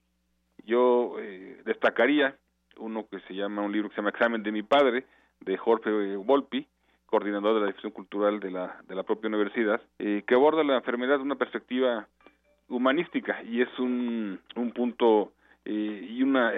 Yo 0.66 1.20
eh, 1.20 1.62
destacaría 1.66 2.38
uno 2.78 3.08
que 3.10 3.20
se 3.22 3.36
llama, 3.36 3.62
un 3.62 3.72
libro 3.72 3.90
que 3.90 3.96
se 3.96 4.02
llama 4.02 4.10
Examen 4.10 4.44
de 4.44 4.52
mi 4.52 4.64
padre, 4.64 5.06
de 5.42 5.58
Jorge 5.58 6.16
Volpi, 6.16 6.68
coordinador 7.06 7.56
de 7.56 7.62
la 7.62 7.68
difusión 7.68 7.92
cultural 7.92 8.40
de 8.40 8.50
la, 8.50 8.82
de 8.88 8.96
la 8.96 9.04
propia 9.04 9.28
universidad, 9.28 9.82
eh, 10.00 10.24
que 10.26 10.36
aborda 10.36 10.64
la 10.64 10.78
enfermedad 10.78 11.18
de 11.18 11.24
una 11.24 11.36
perspectiva 11.36 12.08
humanística 12.70 13.44
y 13.44 13.62
es 13.62 13.78
un, 13.78 14.40
un 14.56 14.72
punto 14.72 15.34
eh, 15.66 16.08
y 16.10 16.24
una 16.24 16.52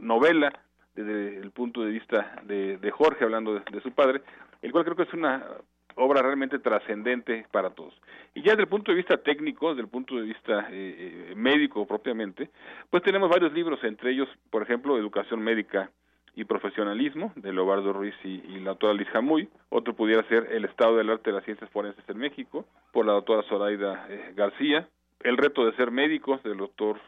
novela 0.00 0.52
desde 0.94 1.38
el 1.38 1.50
punto 1.50 1.82
de 1.82 1.90
vista 1.90 2.42
de, 2.44 2.78
de 2.78 2.90
Jorge, 2.90 3.24
hablando 3.24 3.54
de, 3.54 3.80
su 3.80 3.92
padre, 3.92 4.22
el 4.62 4.72
cual 4.72 4.84
creo 4.84 4.96
que 4.96 5.02
es 5.04 5.14
una 5.14 5.44
obra 5.96 6.22
realmente 6.22 6.58
trascendente 6.58 7.46
para 7.50 7.70
todos. 7.70 7.94
Y 8.34 8.42
ya 8.42 8.52
desde 8.52 8.62
el 8.62 8.68
punto 8.68 8.90
de 8.90 8.96
vista 8.96 9.16
técnico, 9.18 9.70
desde 9.70 9.82
el 9.82 9.88
punto 9.88 10.16
de 10.16 10.22
vista 10.22 10.68
eh, 10.70 11.30
eh, 11.30 11.34
médico 11.36 11.86
propiamente, 11.86 12.50
pues 12.90 13.02
tenemos 13.02 13.28
varios 13.30 13.52
libros, 13.52 13.82
entre 13.84 14.10
ellos, 14.10 14.28
por 14.50 14.62
ejemplo, 14.62 14.98
Educación 14.98 15.40
Médica 15.40 15.90
y 16.36 16.44
Profesionalismo, 16.44 17.32
de 17.36 17.52
Lobardo 17.52 17.92
Ruiz 17.92 18.14
y, 18.24 18.40
la 18.58 18.70
doctora 18.70 18.94
Liz 18.94 19.08
Jamuy. 19.08 19.48
Otro 19.68 19.94
pudiera 19.94 20.26
ser 20.28 20.48
El 20.50 20.64
Estado 20.64 20.96
del 20.96 21.10
Arte 21.10 21.30
de 21.30 21.36
las 21.36 21.44
Ciencias 21.44 21.70
Forenses 21.70 22.04
en 22.08 22.18
México, 22.18 22.66
por 22.92 23.06
la 23.06 23.12
doctora 23.12 23.42
Zoraida 23.48 24.06
eh, 24.08 24.32
García. 24.34 24.88
El 25.20 25.36
Reto 25.36 25.64
de 25.64 25.74
Ser 25.76 25.90
Médicos, 25.90 26.42
del 26.42 26.58
doctor 26.58 26.98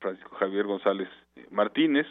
Francisco 0.00 0.34
Javier 0.36 0.64
González 0.64 1.08
Martínez. 1.50 2.06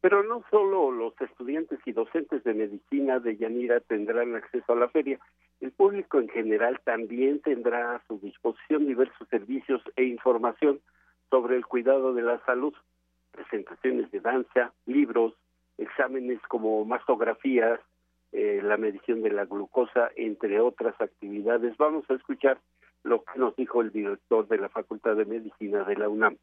Pero 0.00 0.22
no 0.22 0.42
solo 0.50 0.90
los 0.90 1.12
estudiantes 1.20 1.78
y 1.84 1.92
docentes 1.92 2.42
de 2.44 2.54
medicina 2.54 3.18
de 3.18 3.36
Yanira 3.36 3.80
tendrán 3.80 4.34
acceso 4.34 4.72
a 4.72 4.76
la 4.76 4.88
feria, 4.88 5.18
el 5.60 5.72
público 5.72 6.18
en 6.18 6.28
general 6.28 6.80
también 6.84 7.40
tendrá 7.40 7.96
a 7.96 8.02
su 8.06 8.18
disposición 8.18 8.86
diversos 8.86 9.28
servicios 9.28 9.82
e 9.96 10.04
información 10.04 10.80
sobre 11.28 11.56
el 11.56 11.66
cuidado 11.66 12.14
de 12.14 12.22
la 12.22 12.42
salud, 12.46 12.72
presentaciones 13.30 14.10
de 14.10 14.20
danza, 14.20 14.72
libros, 14.86 15.34
exámenes 15.76 16.40
como 16.48 16.84
mastografías, 16.86 17.78
eh, 18.32 18.60
la 18.62 18.78
medición 18.78 19.22
de 19.22 19.30
la 19.30 19.44
glucosa, 19.44 20.10
entre 20.16 20.60
otras 20.60 20.98
actividades. 21.00 21.76
Vamos 21.76 22.08
a 22.08 22.14
escuchar 22.14 22.58
lo 23.02 23.22
que 23.24 23.38
nos 23.38 23.54
dijo 23.54 23.82
el 23.82 23.92
director 23.92 24.48
de 24.48 24.58
la 24.58 24.68
Facultad 24.70 25.16
de 25.16 25.26
Medicina 25.26 25.84
de 25.84 25.96
la 25.96 26.08
UNAM 26.08 26.36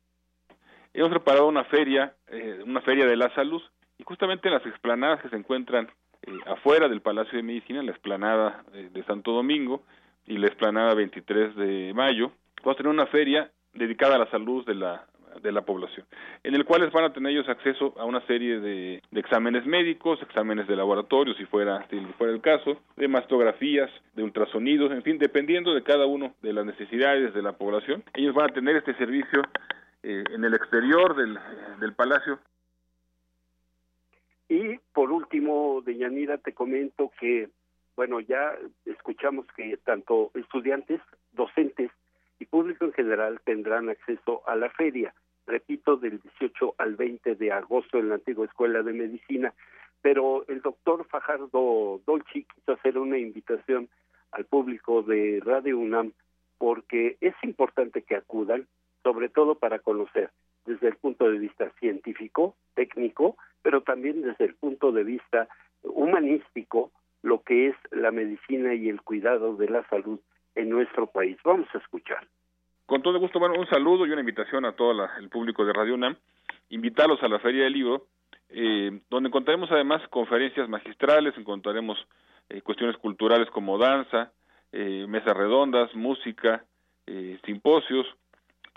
hemos 0.97 1.11
preparado 1.11 1.47
una 1.47 1.63
feria, 1.65 2.13
eh, 2.29 2.59
una 2.65 2.81
feria 2.81 3.05
de 3.05 3.15
la 3.15 3.33
salud, 3.35 3.61
y 3.97 4.03
justamente 4.03 4.47
en 4.47 4.55
las 4.55 4.65
explanadas 4.65 5.21
que 5.21 5.29
se 5.29 5.35
encuentran 5.35 5.87
eh, 6.23 6.31
afuera 6.47 6.87
del 6.89 7.01
Palacio 7.01 7.37
de 7.37 7.43
Medicina, 7.43 7.83
la 7.83 7.91
explanada 7.91 8.63
eh, 8.73 8.89
de 8.91 9.03
Santo 9.03 9.31
Domingo 9.31 9.83
y 10.25 10.37
la 10.37 10.47
explanada 10.47 10.93
23 10.95 11.55
de 11.55 11.93
mayo, 11.93 12.31
vamos 12.63 12.75
a 12.75 12.77
tener 12.77 12.91
una 12.91 13.05
feria 13.07 13.51
dedicada 13.73 14.15
a 14.15 14.19
la 14.19 14.29
salud 14.31 14.65
de 14.65 14.75
la 14.75 15.05
de 15.41 15.51
la 15.51 15.61
población, 15.61 16.03
en 16.43 16.55
el 16.55 16.65
cual 16.65 16.89
van 16.89 17.03
a 17.03 17.13
tener 17.13 17.31
ellos 17.31 17.47
acceso 17.47 17.93
a 17.99 18.05
una 18.05 18.21
serie 18.21 18.59
de, 18.59 19.03
de, 19.11 19.19
exámenes 19.19 19.67
médicos, 19.67 20.19
exámenes 20.23 20.65
de 20.67 20.75
laboratorio, 20.75 21.35
si 21.35 21.45
fuera, 21.45 21.85
si 21.91 21.99
fuera 22.17 22.33
el 22.33 22.41
caso, 22.41 22.81
de 22.95 23.07
mastografías, 23.07 23.91
de 24.15 24.23
ultrasonidos, 24.23 24.91
en 24.91 25.03
fin, 25.03 25.19
dependiendo 25.19 25.75
de 25.75 25.83
cada 25.83 26.07
uno 26.07 26.33
de 26.41 26.53
las 26.53 26.65
necesidades 26.65 27.35
de 27.35 27.43
la 27.43 27.51
población, 27.51 28.03
ellos 28.15 28.33
van 28.33 28.49
a 28.49 28.53
tener 28.53 28.77
este 28.77 28.95
servicio 28.95 29.43
eh, 30.03 30.23
en 30.29 30.43
el 30.43 30.53
exterior 30.53 31.15
del, 31.15 31.37
del 31.79 31.93
palacio. 31.93 32.39
Y 34.49 34.77
por 34.93 35.11
último, 35.11 35.81
Deñanira, 35.85 36.37
te 36.37 36.53
comento 36.53 37.11
que, 37.19 37.49
bueno, 37.95 38.19
ya 38.19 38.57
escuchamos 38.85 39.45
que 39.55 39.77
tanto 39.77 40.31
estudiantes, 40.35 41.01
docentes 41.33 41.91
y 42.39 42.45
público 42.45 42.85
en 42.85 42.93
general 42.93 43.41
tendrán 43.43 43.89
acceso 43.89 44.47
a 44.47 44.55
la 44.55 44.69
feria, 44.69 45.13
repito, 45.45 45.97
del 45.97 46.19
18 46.21 46.75
al 46.77 46.95
20 46.95 47.35
de 47.35 47.51
agosto 47.51 47.97
en 47.97 48.09
la 48.09 48.15
antigua 48.15 48.45
Escuela 48.45 48.83
de 48.83 48.93
Medicina, 48.93 49.53
pero 50.01 50.45
el 50.47 50.61
doctor 50.61 51.05
Fajardo 51.07 52.01
Dolci 52.05 52.45
quiso 52.45 52.73
hacer 52.73 52.97
una 52.97 53.17
invitación 53.17 53.89
al 54.31 54.45
público 54.45 55.01
de 55.03 55.41
Radio 55.43 55.77
UNAM 55.79 56.13
porque 56.57 57.17
es 57.21 57.35
importante 57.43 58.01
que 58.03 58.15
acudan, 58.15 58.67
sobre 59.07 59.29
todo 59.29 59.55
para 59.55 59.79
conocer 59.79 60.31
desde 60.65 60.89
el 60.89 60.97
punto 60.97 61.31
de 61.31 61.39
vista 61.39 61.71
científico, 61.79 62.55
técnico, 62.73 63.37
pero 63.61 63.81
también 63.81 64.21
desde 64.21 64.43
el 64.43 64.55
punto 64.55 64.91
de 64.91 65.05
vista 65.05 65.47
humanístico, 65.81 66.91
lo 67.23 67.41
que 67.41 67.67
es 67.67 67.75
la 67.91 68.11
medicina 68.11 68.73
y 68.73 68.89
el 68.89 69.01
cuidado 69.01 69.55
de 69.55 69.69
la 69.69 69.87
salud 69.87 70.19
en 70.55 70.69
nuestro 70.69 71.07
país. 71.07 71.37
Vamos 71.45 71.69
a 71.73 71.77
escuchar. 71.77 72.27
Con 72.85 73.01
todo 73.01 73.17
gusto, 73.17 73.39
bueno, 73.39 73.55
un 73.57 73.67
saludo 73.69 74.05
y 74.05 74.11
una 74.11 74.19
invitación 74.19 74.65
a 74.65 74.73
todo 74.73 74.91
el 75.17 75.29
público 75.29 75.63
de 75.63 75.71
Radio 75.71 75.93
UNAM, 75.93 76.17
invitarlos 76.67 77.23
a 77.23 77.29
la 77.29 77.39
Feria 77.39 77.63
del 77.63 77.73
Libro, 77.73 78.07
eh, 78.49 78.99
donde 79.09 79.29
encontraremos 79.29 79.71
además 79.71 80.05
conferencias 80.09 80.67
magistrales, 80.67 81.33
encontraremos 81.37 81.97
eh, 82.49 82.61
cuestiones 82.61 82.97
culturales 82.97 83.49
como 83.51 83.77
danza, 83.77 84.33
eh, 84.73 85.05
mesas 85.07 85.35
redondas, 85.37 85.95
música, 85.95 86.65
simposios, 87.45 88.05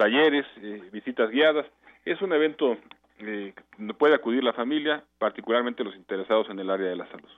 talleres, 0.01 0.47
visitas 0.93 1.31
guiadas. 1.31 1.67
Es 2.07 2.23
un 2.23 2.33
evento 2.33 2.79
donde 3.19 3.95
puede 3.99 4.15
acudir 4.15 4.43
la 4.43 4.55
familia, 4.55 5.05
particularmente 5.19 5.85
los 5.85 5.95
interesados 5.95 6.49
en 6.49 6.59
el 6.59 6.71
área 6.71 6.89
de 6.89 6.97
la 6.97 7.07
salud. 7.09 7.29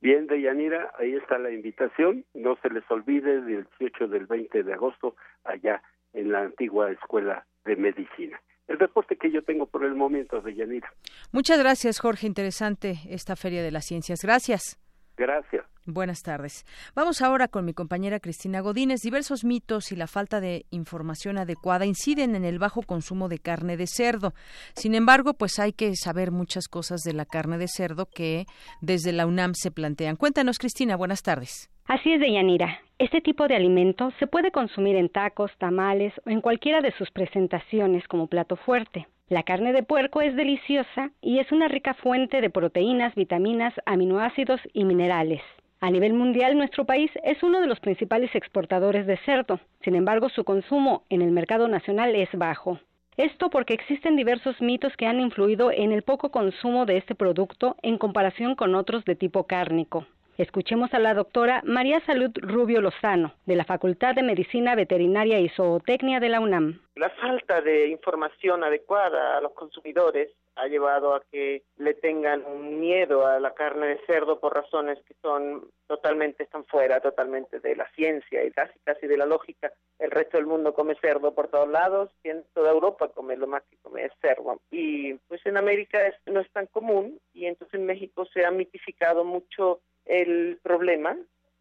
Bien, 0.00 0.28
Deyanira, 0.28 0.92
ahí 1.00 1.14
está 1.14 1.36
la 1.38 1.50
invitación. 1.50 2.24
No 2.32 2.56
se 2.62 2.70
les 2.70 2.88
olvide 2.88 3.40
del 3.40 3.66
18 3.80 4.06
del 4.06 4.26
20 4.26 4.62
de 4.62 4.72
agosto 4.72 5.16
allá 5.42 5.82
en 6.12 6.30
la 6.30 6.42
antigua 6.42 6.92
Escuela 6.92 7.44
de 7.64 7.74
Medicina. 7.74 8.40
El 8.68 8.78
reporte 8.78 9.16
que 9.16 9.32
yo 9.32 9.42
tengo 9.42 9.66
por 9.66 9.84
el 9.84 9.96
momento, 9.96 10.40
Deyanira. 10.40 10.92
Muchas 11.32 11.58
gracias, 11.58 11.98
Jorge. 11.98 12.28
Interesante 12.28 12.98
esta 13.10 13.34
Feria 13.34 13.64
de 13.64 13.72
las 13.72 13.84
Ciencias. 13.84 14.20
Gracias. 14.22 14.78
Gracias. 15.16 15.65
Buenas 15.86 16.22
tardes. 16.24 16.64
Vamos 16.96 17.22
ahora 17.22 17.46
con 17.46 17.64
mi 17.64 17.72
compañera 17.72 18.18
Cristina 18.18 18.60
Godínez. 18.60 19.02
Diversos 19.02 19.44
mitos 19.44 19.92
y 19.92 19.96
la 19.96 20.08
falta 20.08 20.40
de 20.40 20.66
información 20.70 21.38
adecuada 21.38 21.86
inciden 21.86 22.34
en 22.34 22.44
el 22.44 22.58
bajo 22.58 22.82
consumo 22.82 23.28
de 23.28 23.38
carne 23.38 23.76
de 23.76 23.86
cerdo. 23.86 24.32
Sin 24.74 24.96
embargo, 24.96 25.34
pues 25.34 25.60
hay 25.60 25.72
que 25.72 25.94
saber 25.94 26.32
muchas 26.32 26.66
cosas 26.66 27.02
de 27.02 27.12
la 27.12 27.24
carne 27.24 27.56
de 27.56 27.68
cerdo 27.68 28.06
que 28.06 28.46
desde 28.80 29.12
la 29.12 29.26
UNAM 29.26 29.54
se 29.54 29.70
plantean. 29.70 30.16
Cuéntanos, 30.16 30.58
Cristina. 30.58 30.96
Buenas 30.96 31.22
tardes. 31.22 31.70
Así 31.86 32.12
es, 32.12 32.20
Deyanira. 32.20 32.80
Este 32.98 33.20
tipo 33.20 33.46
de 33.46 33.54
alimento 33.54 34.10
se 34.18 34.26
puede 34.26 34.50
consumir 34.50 34.96
en 34.96 35.08
tacos, 35.08 35.52
tamales 35.58 36.12
o 36.26 36.30
en 36.30 36.40
cualquiera 36.40 36.80
de 36.80 36.92
sus 36.98 37.12
presentaciones 37.12 38.08
como 38.08 38.26
plato 38.26 38.56
fuerte. 38.56 39.06
La 39.28 39.42
carne 39.42 39.72
de 39.72 39.82
puerco 39.82 40.20
es 40.20 40.34
deliciosa 40.34 41.10
y 41.20 41.40
es 41.40 41.50
una 41.52 41.68
rica 41.68 41.94
fuente 41.94 42.40
de 42.40 42.48
proteínas, 42.48 43.14
vitaminas, 43.14 43.74
aminoácidos 43.84 44.60
y 44.72 44.84
minerales. 44.84 45.42
A 45.80 45.90
nivel 45.90 46.14
mundial, 46.14 46.56
nuestro 46.56 46.86
país 46.86 47.10
es 47.22 47.42
uno 47.42 47.60
de 47.60 47.66
los 47.66 47.80
principales 47.80 48.34
exportadores 48.34 49.06
de 49.06 49.18
cerdo. 49.18 49.60
Sin 49.82 49.94
embargo, 49.94 50.30
su 50.30 50.42
consumo 50.42 51.04
en 51.10 51.20
el 51.20 51.32
mercado 51.32 51.68
nacional 51.68 52.14
es 52.14 52.30
bajo. 52.32 52.80
Esto 53.18 53.50
porque 53.50 53.74
existen 53.74 54.16
diversos 54.16 54.60
mitos 54.60 54.96
que 54.96 55.06
han 55.06 55.20
influido 55.20 55.70
en 55.70 55.92
el 55.92 56.02
poco 56.02 56.30
consumo 56.30 56.86
de 56.86 56.96
este 56.96 57.14
producto 57.14 57.76
en 57.82 57.98
comparación 57.98 58.54
con 58.54 58.74
otros 58.74 59.04
de 59.04 59.16
tipo 59.16 59.46
cárnico. 59.46 60.06
Escuchemos 60.38 60.92
a 60.92 60.98
la 60.98 61.14
doctora 61.14 61.62
María 61.64 62.04
Salud 62.04 62.30
Rubio 62.34 62.82
Lozano, 62.82 63.32
de 63.46 63.56
la 63.56 63.64
Facultad 63.64 64.14
de 64.14 64.22
Medicina 64.22 64.74
Veterinaria 64.74 65.40
y 65.40 65.48
Zootecnia 65.48 66.20
de 66.20 66.28
la 66.28 66.40
UNAM. 66.40 66.78
La 66.94 67.08
falta 67.08 67.62
de 67.62 67.88
información 67.88 68.62
adecuada 68.62 69.38
a 69.38 69.40
los 69.40 69.52
consumidores 69.52 70.28
ha 70.56 70.66
llevado 70.66 71.14
a 71.14 71.22
que 71.30 71.62
le 71.78 71.94
tengan 71.94 72.44
un 72.44 72.80
miedo 72.80 73.26
a 73.26 73.40
la 73.40 73.54
carne 73.54 73.86
de 73.86 74.00
cerdo 74.06 74.38
por 74.38 74.54
razones 74.54 74.98
que 75.06 75.14
son 75.22 75.70
totalmente 75.86 76.42
están 76.42 76.66
fuera 76.66 77.00
totalmente 77.00 77.60
de 77.60 77.74
la 77.74 77.88
ciencia 77.92 78.44
y 78.44 78.50
casi 78.50 78.78
casi 78.84 79.06
de 79.06 79.16
la 79.16 79.24
lógica. 79.24 79.72
El 79.98 80.10
resto 80.10 80.36
del 80.36 80.46
mundo 80.46 80.74
come 80.74 80.96
cerdo 81.00 81.34
por 81.34 81.48
todos 81.48 81.68
lados, 81.68 82.10
y 82.22 82.28
en 82.28 82.44
toda 82.52 82.72
Europa 82.72 83.08
come 83.08 83.36
lo 83.36 83.46
más 83.46 83.62
que 83.70 83.78
come 83.78 84.04
es 84.04 84.12
cerdo. 84.20 84.60
Y 84.70 85.14
pues 85.28 85.40
en 85.46 85.56
América 85.56 85.98
no 86.26 86.40
es 86.40 86.50
tan 86.50 86.66
común 86.66 87.18
y 87.32 87.46
entonces 87.46 87.80
en 87.80 87.86
México 87.86 88.26
se 88.26 88.44
ha 88.44 88.50
mitificado 88.50 89.24
mucho 89.24 89.80
el 90.06 90.58
problema 90.62 91.16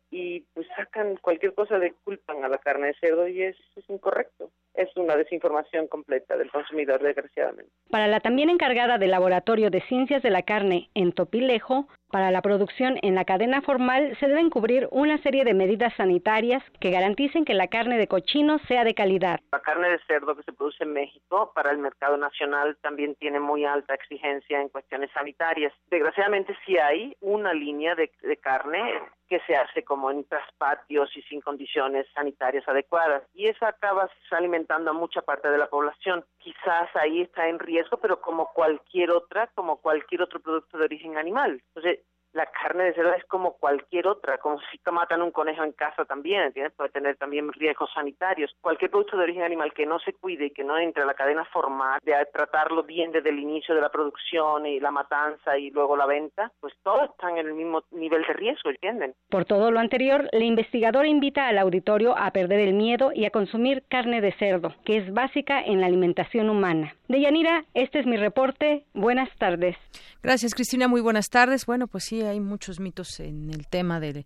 y 0.10 0.42
pues 0.54 0.68
sacan 0.75 1.18
cualquier 1.18 1.54
cosa 1.54 1.80
de 1.80 1.94
culpan 2.04 2.44
a 2.44 2.50
la 2.50 2.58
carne 2.58 2.88
de 2.88 3.00
cerdo 3.00 3.28
y 3.28 3.44
es, 3.44 3.58
es 3.75 3.90
incorrecto. 3.90 4.52
Es 4.75 4.96
una 4.96 5.15
desinformación 5.15 5.88
completa 5.88 6.36
del 6.38 6.51
consumidor, 6.51 7.01
desgraciadamente. 7.01 7.72
Para 7.89 8.08
la 8.08 8.20
también 8.20 8.50
encargada 8.50 8.98
del 8.98 9.12
Laboratorio 9.12 9.70
de 9.70 9.82
Ciencias 9.82 10.22
de 10.22 10.29
la 10.29 10.41
Carne 10.41 10.89
en 10.94 11.13
Topilejo, 11.13 11.88
para 12.12 12.32
la 12.32 12.41
producción 12.41 12.98
en 13.01 13.15
la 13.15 13.25
cadena 13.25 13.62
formal 13.62 14.15
se 14.20 14.27
deben 14.27 14.50
cubrir 14.50 14.88
una 14.91 15.17
serie 15.22 15.44
de 15.44 15.53
medidas 15.53 15.94
sanitarias 15.96 16.63
que 16.79 16.91
garanticen 16.91 17.46
que 17.46 17.53
la 17.53 17.67
carne 17.67 17.98
de 17.98 18.08
cochino 18.08 18.60
sea 18.67 18.84
de 18.84 18.94
calidad. 18.94 19.39
La 19.51 19.60
carne 19.60 19.89
de 19.89 20.00
cerdo 20.08 20.36
que 20.36 20.44
se 20.44 20.53
produce 20.53 20.84
en 20.84 20.94
México 20.94 21.51
para 21.53 21.72
el 21.72 21.77
mercado 21.77 22.16
nacional 22.18 22.77
también 22.81 23.16
tiene 23.16 23.40
muy 23.40 23.66
alta 23.66 23.94
exigencia 23.94 24.61
en 24.61 24.70
cuestiones 24.70 25.11
sanitarias. 25.11 25.74
Desgraciadamente 25.90 26.55
sí 26.66 26.77
hay 26.77 27.16
una 27.22 27.53
línea 27.53 27.96
de, 27.96 28.11
de 28.22 28.38
carne 28.38 28.81
que 29.27 29.40
se 29.48 29.55
hace 29.55 29.83
como 29.83 30.11
en 30.11 30.24
traspatios 30.25 31.09
y 31.18 31.22
sin 31.24 31.42
condiciones 31.42 32.05
sanitarias 32.14 32.68
adecuadas 32.68 33.24
y 33.33 33.48
eso 33.48 33.66
acaba 33.66 34.09
alimentando 34.31 34.65
a 34.70 34.94
mucha 34.94 35.22
parte 35.22 35.50
de 35.50 35.58
la 35.58 35.70
población. 35.70 36.25
Quizás 36.38 36.90
ahí 36.96 37.22
está 37.22 37.48
en 37.48 37.60
riesgo, 37.60 37.98
pero 37.98 38.22
como 38.22 38.51
cualquier 38.54 39.12
otra, 39.12 39.48
como 39.56 39.78
cualquier 39.78 40.22
otro 40.22 40.40
producto 40.40 40.78
de 40.78 40.86
origen 40.86 41.18
animal. 41.18 41.62
Entonces, 41.74 42.00
la 42.35 42.45
carne 42.48 42.83
de 42.83 42.93
cerdo 42.93 43.13
es 43.13 43.24
como 43.25 43.53
cualquier 43.53 44.07
otra, 44.07 44.37
como 44.37 44.59
si 44.71 44.79
matan 44.91 45.21
un 45.21 45.31
conejo 45.31 45.63
en 45.63 45.71
casa 45.71 46.05
también, 46.05 46.43
¿entiendes? 46.43 46.74
Puede 46.75 46.89
tener 46.89 47.15
también 47.17 47.51
riesgos 47.53 47.89
sanitarios. 47.93 48.53
Cualquier 48.61 48.91
producto 48.91 49.17
de 49.17 49.24
origen 49.24 49.43
animal 49.43 49.74
que 49.74 49.85
no 49.85 50.00
se 50.00 50.13
cuide 50.13 50.48
y 50.48 50.51
que 50.51 50.63
no 50.63 50.77
entre 50.77 51.03
a 51.03 51.05
la 51.05 51.13
cadena 51.13 51.45
formal, 51.45 52.00
de 52.03 52.13
tratarlo 52.33 52.83
bien 52.83 53.11
desde 53.11 53.29
el 53.29 53.39
inicio 53.39 53.74
de 53.74 53.81
la 53.81 53.89
producción 53.89 54.65
y 54.65 54.79
la 54.79 54.91
matanza 54.91 55.57
y 55.57 55.71
luego 55.71 55.95
la 55.95 56.05
venta, 56.05 56.51
pues 56.59 56.74
todos 56.83 57.09
están 57.09 57.37
en 57.37 57.48
el 57.48 57.53
mismo 57.53 57.83
nivel 57.91 58.24
de 58.27 58.33
riesgo, 58.33 58.69
¿entienden? 58.69 59.15
Por 59.29 59.45
todo 59.45 59.71
lo 59.71 59.79
anterior, 59.79 60.27
la 60.31 60.43
investigadora 60.43 61.07
invita 61.07 61.48
al 61.48 61.57
auditorio 61.57 62.17
a 62.17 62.31
perder 62.31 62.59
el 62.59 62.74
miedo 62.74 63.11
y 63.13 63.25
a 63.25 63.31
consumir 63.31 63.83
carne 63.89 64.19
de 64.19 64.33
cerdo, 64.33 64.74
que 64.83 64.98
es 64.98 65.13
básica 65.13 65.61
en 65.61 65.79
la 65.79 65.87
alimentación 65.87 66.50
humana. 66.50 66.93
Deyanira, 67.07 67.63
este 67.74 68.00
es 68.00 68.05
mi 68.05 68.17
reporte. 68.17 68.83
Buenas 68.93 69.29
tardes. 69.37 69.77
Gracias, 70.24 70.55
Cristina. 70.55 70.87
Muy 70.87 71.01
buenas 71.01 71.29
tardes. 71.29 71.65
Bueno, 71.67 71.87
pues 71.87 72.05
sí, 72.05 72.25
hay 72.25 72.40
muchos 72.40 72.79
mitos 72.79 73.20
en 73.20 73.50
el 73.51 73.68
tema 73.68 74.00
del 74.00 74.25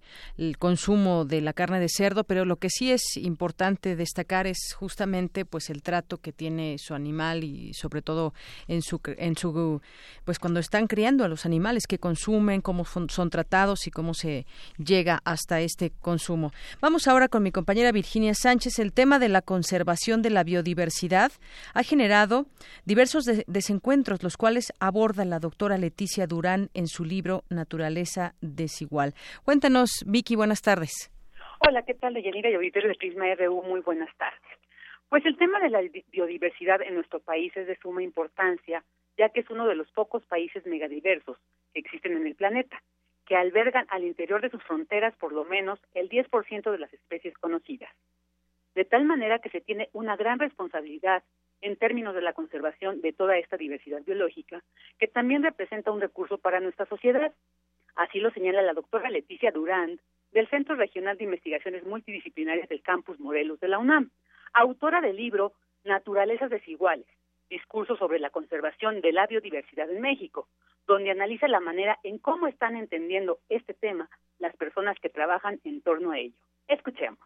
consumo 0.57 1.25
de 1.25 1.41
la 1.41 1.53
carne 1.53 1.79
de 1.79 1.89
cerdo, 1.89 2.23
pero 2.23 2.45
lo 2.45 2.57
que 2.57 2.69
sí 2.69 2.91
es 2.91 3.17
importante 3.17 3.95
destacar 3.95 4.47
es 4.47 4.73
justamente 4.73 5.45
pues 5.45 5.69
el 5.69 5.81
trato 5.81 6.17
que 6.17 6.31
tiene 6.31 6.77
su 6.77 6.93
animal 6.93 7.43
y 7.43 7.73
sobre 7.73 8.01
todo 8.01 8.33
en 8.67 8.81
su 8.81 8.99
en 9.17 9.35
su 9.35 9.81
pues 10.25 10.39
cuando 10.39 10.59
están 10.59 10.87
criando 10.87 11.23
a 11.23 11.27
los 11.27 11.45
animales 11.45 11.87
que 11.87 11.99
consumen, 11.99 12.61
cómo 12.61 12.85
son 12.85 13.29
tratados 13.29 13.87
y 13.87 13.91
cómo 13.91 14.13
se 14.13 14.45
llega 14.77 15.21
hasta 15.23 15.61
este 15.61 15.91
consumo. 16.01 16.51
Vamos 16.81 17.07
ahora 17.07 17.27
con 17.27 17.43
mi 17.43 17.51
compañera 17.51 17.91
Virginia 17.91 18.33
Sánchez. 18.33 18.79
El 18.79 18.93
tema 18.93 19.19
de 19.19 19.29
la 19.29 19.41
conservación 19.41 20.21
de 20.21 20.29
la 20.29 20.43
biodiversidad 20.43 21.31
ha 21.73 21.83
generado 21.83 22.45
diversos 22.85 23.25
desencuentros, 23.47 24.23
los 24.23 24.37
cuales 24.37 24.73
aborda 24.79 25.25
la 25.25 25.39
doctora 25.39 25.77
Leticia 25.77 26.27
Durán 26.27 26.69
en 26.73 26.87
su 26.87 27.05
libro 27.05 27.43
Naturaleza 27.79 28.33
Desigual. 28.41 29.13
Cuéntanos, 29.45 30.03
Vicky, 30.05 30.35
buenas 30.35 30.61
tardes. 30.61 31.09
Hola, 31.65 31.83
¿qué 31.83 31.93
tal, 31.93 32.13
Deyanira 32.13 32.49
y 32.49 32.55
auditorio 32.55 32.89
de 32.89 32.95
Prisma 32.95 33.33
RU? 33.35 33.63
Muy 33.63 33.79
buenas 33.79 34.13
tardes. 34.17 34.41
Pues 35.07 35.25
el 35.25 35.37
tema 35.37 35.61
de 35.61 35.69
la 35.69 35.81
biodiversidad 36.11 36.81
en 36.81 36.95
nuestro 36.95 37.21
país 37.21 37.55
es 37.55 37.67
de 37.67 37.77
suma 37.77 38.03
importancia, 38.03 38.83
ya 39.17 39.29
que 39.29 39.39
es 39.39 39.49
uno 39.49 39.65
de 39.65 39.75
los 39.75 39.89
pocos 39.91 40.23
países 40.25 40.65
megadiversos 40.65 41.37
que 41.73 41.79
existen 41.79 42.17
en 42.17 42.27
el 42.27 42.35
planeta, 42.35 42.81
que 43.25 43.37
albergan 43.37 43.85
al 43.91 44.03
interior 44.03 44.41
de 44.41 44.49
sus 44.49 44.61
fronteras 44.63 45.15
por 45.15 45.31
lo 45.31 45.45
menos 45.45 45.79
el 45.93 46.09
10% 46.09 46.71
de 46.71 46.79
las 46.79 46.93
especies 46.93 47.33
conocidas. 47.37 47.91
De 48.75 48.83
tal 48.83 49.05
manera 49.05 49.39
que 49.39 49.49
se 49.49 49.61
tiene 49.61 49.87
una 49.93 50.17
gran 50.17 50.37
responsabilidad 50.37 51.23
en 51.61 51.75
términos 51.75 52.15
de 52.15 52.21
la 52.21 52.33
conservación 52.33 53.01
de 53.01 53.13
toda 53.13 53.37
esta 53.37 53.57
diversidad 53.57 54.01
biológica, 54.03 54.63
que 54.97 55.07
también 55.07 55.43
representa 55.43 55.91
un 55.91 56.01
recurso 56.01 56.37
para 56.37 56.59
nuestra 56.59 56.85
sociedad. 56.85 57.33
Así 57.95 58.19
lo 58.19 58.31
señala 58.31 58.61
la 58.61 58.73
doctora 58.73 59.09
Leticia 59.09 59.51
Durand, 59.51 59.99
del 60.31 60.47
Centro 60.49 60.75
Regional 60.75 61.17
de 61.17 61.23
Investigaciones 61.23 61.83
Multidisciplinarias 61.85 62.69
del 62.69 62.81
Campus 62.81 63.19
Morelos 63.19 63.59
de 63.59 63.67
la 63.67 63.79
UNAM, 63.79 64.11
autora 64.53 65.01
del 65.01 65.15
libro 65.15 65.53
Naturalezas 65.83 66.49
Desiguales, 66.49 67.07
discurso 67.49 67.97
sobre 67.97 68.19
la 68.19 68.29
conservación 68.29 69.01
de 69.01 69.11
la 69.11 69.27
biodiversidad 69.27 69.89
en 69.89 70.01
México, 70.01 70.47
donde 70.87 71.11
analiza 71.11 71.47
la 71.47 71.59
manera 71.59 71.97
en 72.03 72.19
cómo 72.19 72.47
están 72.47 72.75
entendiendo 72.75 73.39
este 73.49 73.73
tema 73.73 74.09
las 74.39 74.55
personas 74.55 74.97
que 74.99 75.09
trabajan 75.09 75.59
en 75.63 75.81
torno 75.81 76.11
a 76.11 76.19
ello. 76.19 76.35
Escuchemos. 76.67 77.19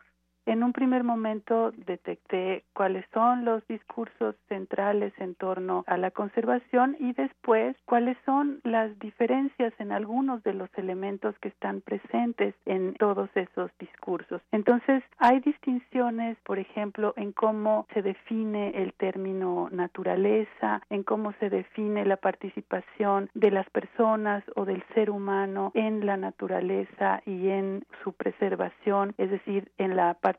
En 0.45 0.61
un 0.61 0.73
primer 0.73 1.05
momento 1.05 1.71
detecté 1.71 2.65
cuáles 2.73 3.05
son 3.13 3.45
los 3.45 3.65
discursos 3.67 4.35
centrales 4.49 5.13
en 5.17 5.35
torno 5.35 5.85
a 5.87 5.95
la 5.95 6.11
conservación 6.11 6.97
y 6.99 7.13
después 7.13 7.77
cuáles 7.85 8.17
son 8.25 8.59
las 8.63 8.97
diferencias 8.99 9.73
en 9.79 9.93
algunos 9.93 10.43
de 10.43 10.53
los 10.53 10.69
elementos 10.77 11.33
que 11.39 11.47
están 11.47 11.79
presentes 11.79 12.55
en 12.65 12.93
todos 12.95 13.29
esos 13.35 13.71
discursos. 13.79 14.41
Entonces, 14.51 15.01
hay 15.17 15.39
distinciones, 15.39 16.37
por 16.43 16.59
ejemplo, 16.59 17.13
en 17.15 17.31
cómo 17.31 17.87
se 17.93 18.01
define 18.01 18.71
el 18.81 18.93
término 18.93 19.69
naturaleza, 19.71 20.81
en 20.89 21.03
cómo 21.03 21.31
se 21.39 21.49
define 21.49 22.05
la 22.05 22.17
participación 22.17 23.29
de 23.33 23.51
las 23.51 23.69
personas 23.69 24.43
o 24.57 24.65
del 24.65 24.83
ser 24.93 25.09
humano 25.09 25.71
en 25.73 26.05
la 26.05 26.17
naturaleza 26.17 27.21
y 27.25 27.47
en 27.47 27.85
su 28.03 28.11
preservación, 28.11 29.13
es 29.17 29.31
decir, 29.31 29.71
en 29.77 29.95
la 29.95 30.15
participación 30.15 30.32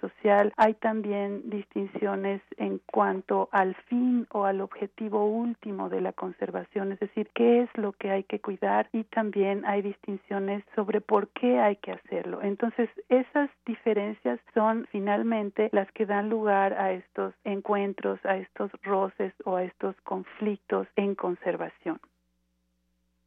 social. 0.00 0.52
Hay 0.56 0.74
también 0.74 1.48
distinciones 1.50 2.42
en 2.56 2.80
cuanto 2.86 3.48
al 3.52 3.74
fin 3.88 4.26
o 4.30 4.44
al 4.44 4.60
objetivo 4.60 5.26
último 5.26 5.88
de 5.88 6.00
la 6.00 6.12
conservación, 6.12 6.92
es 6.92 7.00
decir, 7.00 7.28
qué 7.34 7.62
es 7.62 7.70
lo 7.76 7.92
que 7.92 8.10
hay 8.10 8.24
que 8.24 8.40
cuidar 8.40 8.88
y 8.92 9.04
también 9.04 9.64
hay 9.66 9.82
distinciones 9.82 10.64
sobre 10.74 11.00
por 11.00 11.28
qué 11.28 11.58
hay 11.58 11.76
que 11.76 11.92
hacerlo. 11.92 12.42
Entonces, 12.42 12.88
esas 13.08 13.50
diferencias 13.66 14.40
son 14.54 14.86
finalmente 14.90 15.68
las 15.72 15.90
que 15.92 16.06
dan 16.06 16.28
lugar 16.28 16.74
a 16.74 16.92
estos 16.92 17.34
encuentros, 17.44 18.18
a 18.24 18.36
estos 18.36 18.70
roces 18.82 19.32
o 19.44 19.56
a 19.56 19.64
estos 19.64 19.94
conflictos 20.02 20.86
en 20.96 21.14
conservación. 21.14 22.00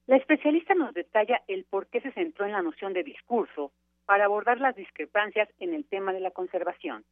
La 0.05 0.17
especialista 0.17 0.75
nos 0.75 0.93
detalla 0.93 1.41
el 1.47 1.63
por 1.63 1.87
qué 1.87 2.01
se 2.01 2.11
centró 2.11 2.45
en 2.45 2.51
la 2.51 2.61
noción 2.61 2.91
de 2.93 3.03
discurso 3.03 3.71
para 4.05 4.25
abordar 4.25 4.59
las 4.59 4.75
discrepancias 4.75 5.49
en 5.59 5.73
el 5.73 5.85
tema 5.85 6.13
de 6.13 6.19
la 6.19 6.31
conservación. 6.31 7.05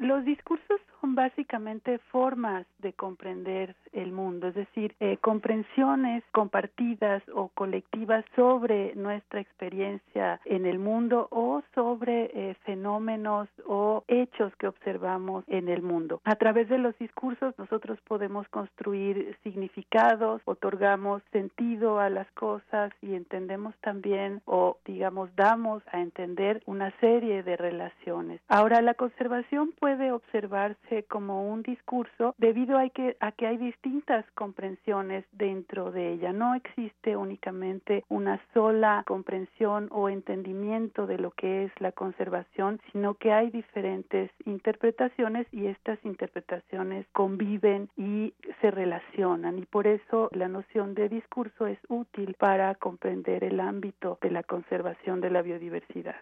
Los 0.00 0.24
discursos 0.24 0.80
son 1.00 1.14
básicamente 1.14 1.98
formas 2.10 2.66
de 2.78 2.92
comprender 2.92 3.74
el 3.92 4.12
mundo, 4.12 4.48
es 4.48 4.54
decir, 4.54 4.94
eh, 5.00 5.16
comprensiones 5.20 6.22
compartidas 6.32 7.22
o 7.34 7.48
colectivas 7.48 8.24
sobre 8.36 8.94
nuestra 8.94 9.40
experiencia 9.40 10.40
en 10.44 10.66
el 10.66 10.78
mundo 10.78 11.28
o 11.30 11.62
sobre 11.74 12.30
eh, 12.34 12.56
fenómenos 12.64 13.48
o 13.66 14.04
hechos 14.08 14.54
que 14.56 14.68
observamos 14.68 15.44
en 15.48 15.68
el 15.68 15.82
mundo. 15.82 16.20
A 16.24 16.36
través 16.36 16.68
de 16.68 16.78
los 16.78 16.96
discursos 16.98 17.54
nosotros 17.58 17.98
podemos 18.06 18.48
construir 18.48 19.36
significados, 19.42 20.42
otorgamos 20.44 21.22
sentido 21.32 21.98
a 21.98 22.10
las 22.10 22.30
cosas 22.32 22.92
y 23.02 23.14
entendemos 23.14 23.74
también 23.80 24.42
o 24.44 24.78
digamos 24.84 25.34
damos 25.34 25.82
a 25.92 26.00
entender 26.00 26.62
una 26.66 26.92
serie 27.00 27.42
de 27.42 27.56
relaciones. 27.56 28.40
Ahora 28.48 28.80
la 28.80 28.94
conservación 28.94 29.72
puede 29.78 29.87
observarse 30.12 31.04
como 31.04 31.50
un 31.50 31.62
discurso 31.62 32.34
debido 32.38 32.78
a 32.78 32.88
que, 32.90 33.16
a 33.20 33.32
que 33.32 33.46
hay 33.46 33.56
distintas 33.56 34.24
comprensiones 34.34 35.24
dentro 35.32 35.90
de 35.90 36.12
ella. 36.12 36.32
No 36.32 36.54
existe 36.54 37.16
únicamente 37.16 38.04
una 38.08 38.40
sola 38.52 39.02
comprensión 39.06 39.88
o 39.90 40.08
entendimiento 40.08 41.06
de 41.06 41.18
lo 41.18 41.30
que 41.30 41.64
es 41.64 41.72
la 41.80 41.92
conservación, 41.92 42.80
sino 42.92 43.14
que 43.14 43.32
hay 43.32 43.50
diferentes 43.50 44.30
interpretaciones 44.44 45.46
y 45.52 45.66
estas 45.66 45.98
interpretaciones 46.04 47.06
conviven 47.12 47.88
y 47.96 48.34
se 48.60 48.70
relacionan 48.70 49.58
y 49.58 49.64
por 49.66 49.86
eso 49.86 50.28
la 50.32 50.48
noción 50.48 50.94
de 50.94 51.08
discurso 51.08 51.66
es 51.66 51.78
útil 51.88 52.34
para 52.38 52.74
comprender 52.74 53.44
el 53.44 53.60
ámbito 53.60 54.18
de 54.20 54.30
la 54.30 54.42
conservación 54.42 55.20
de 55.20 55.30
la 55.30 55.42
biodiversidad. 55.42 56.20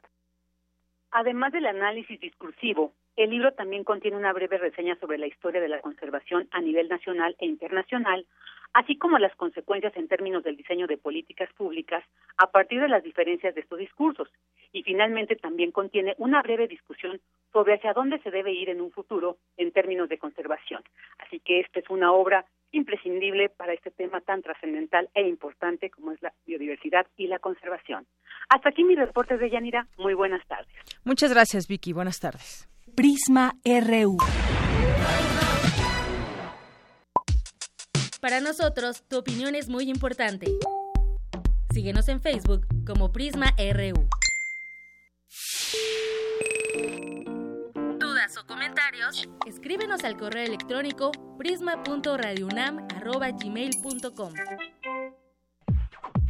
Además 1.19 1.51
del 1.51 1.65
análisis 1.65 2.21
discursivo, 2.21 2.93
el 3.17 3.31
libro 3.31 3.51
también 3.53 3.85
contiene 3.85 4.19
una 4.19 4.35
breve 4.35 4.59
reseña 4.59 4.97
sobre 4.97 5.17
la 5.17 5.27
historia 5.27 5.63
de 5.63 5.69
la 5.69 5.81
conservación 5.81 6.47
a 6.51 6.61
nivel 6.61 6.91
nacional 6.91 7.35
e 7.39 7.47
internacional, 7.47 8.27
así 8.75 8.99
como 8.99 9.19
las 9.19 9.35
consecuencias 9.35 9.97
en 9.97 10.09
términos 10.09 10.45
del 10.45 10.59
diseño 10.59 10.87
de 10.87 10.99
políticas 10.99 11.51
públicas 11.55 12.05
a 12.37 12.51
partir 12.51 12.83
de 12.83 12.91
las 12.91 13.03
diferencias 13.03 13.55
de 13.55 13.63
estos 13.63 13.79
discursos. 13.79 14.29
Y 14.73 14.83
finalmente 14.83 15.37
también 15.37 15.73
contiene 15.73 16.15
una 16.19 16.43
breve 16.43 16.69
discusión 16.69 17.19
sobre 17.51 17.77
hacia 17.77 17.95
dónde 17.95 18.19
se 18.19 18.31
debe 18.31 18.53
ir 18.53 18.69
en 18.69 18.83
un 18.83 18.91
futuro 18.91 19.39
en 19.57 19.73
términos 19.73 20.11
de 20.11 20.19
conservación. 20.19 20.83
Así 21.17 21.41
que 21.41 21.61
esta 21.61 21.81
es 21.81 21.89
una 21.89 22.13
obra 22.13 22.45
imprescindible 22.77 23.49
para 23.49 23.73
este 23.73 23.91
tema 23.91 24.21
tan 24.21 24.43
trascendental 24.43 25.09
e 25.15 25.23
importante 25.29 25.91
como 25.91 26.13
es 26.13 26.23
la 26.23 26.33
biodiversidad 26.47 27.07
y 27.17 27.27
la 27.27 27.39
conservación. 27.39 28.07
Hasta 28.49 28.69
aquí 28.69 28.85
mi 28.85 28.95
reporte 28.95 29.37
de 29.37 29.51
Yanira. 29.51 29.87
Muy 29.99 30.15
buenas 30.15 30.47
tardes. 30.47 30.73
Muchas 31.05 31.33
gracias, 31.33 31.67
Vicky. 31.67 31.93
Buenas 31.93 32.21
tardes. 32.21 32.69
Prisma 32.95 33.53
RU. 33.65 34.17
Para 38.21 38.41
nosotros, 38.41 39.05
tu 39.09 39.19
opinión 39.19 39.55
es 39.55 39.69
muy 39.69 39.91
importante. 39.91 40.47
Síguenos 41.73 42.09
en 42.09 42.21
Facebook 42.21 42.67
como 42.87 43.13
Prisma 43.13 43.55
RU. 43.59 44.09
¿Dudas 48.27 48.43
o 48.43 48.47
comentarios? 48.47 49.29
Escríbenos 49.47 50.03
al 50.03 50.17
correo 50.17 50.47
electrónico 50.47 51.13
prisma.radiounam@gmail.com. 51.39 54.33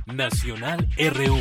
Nacional 0.06 0.86
RU. 0.98 1.38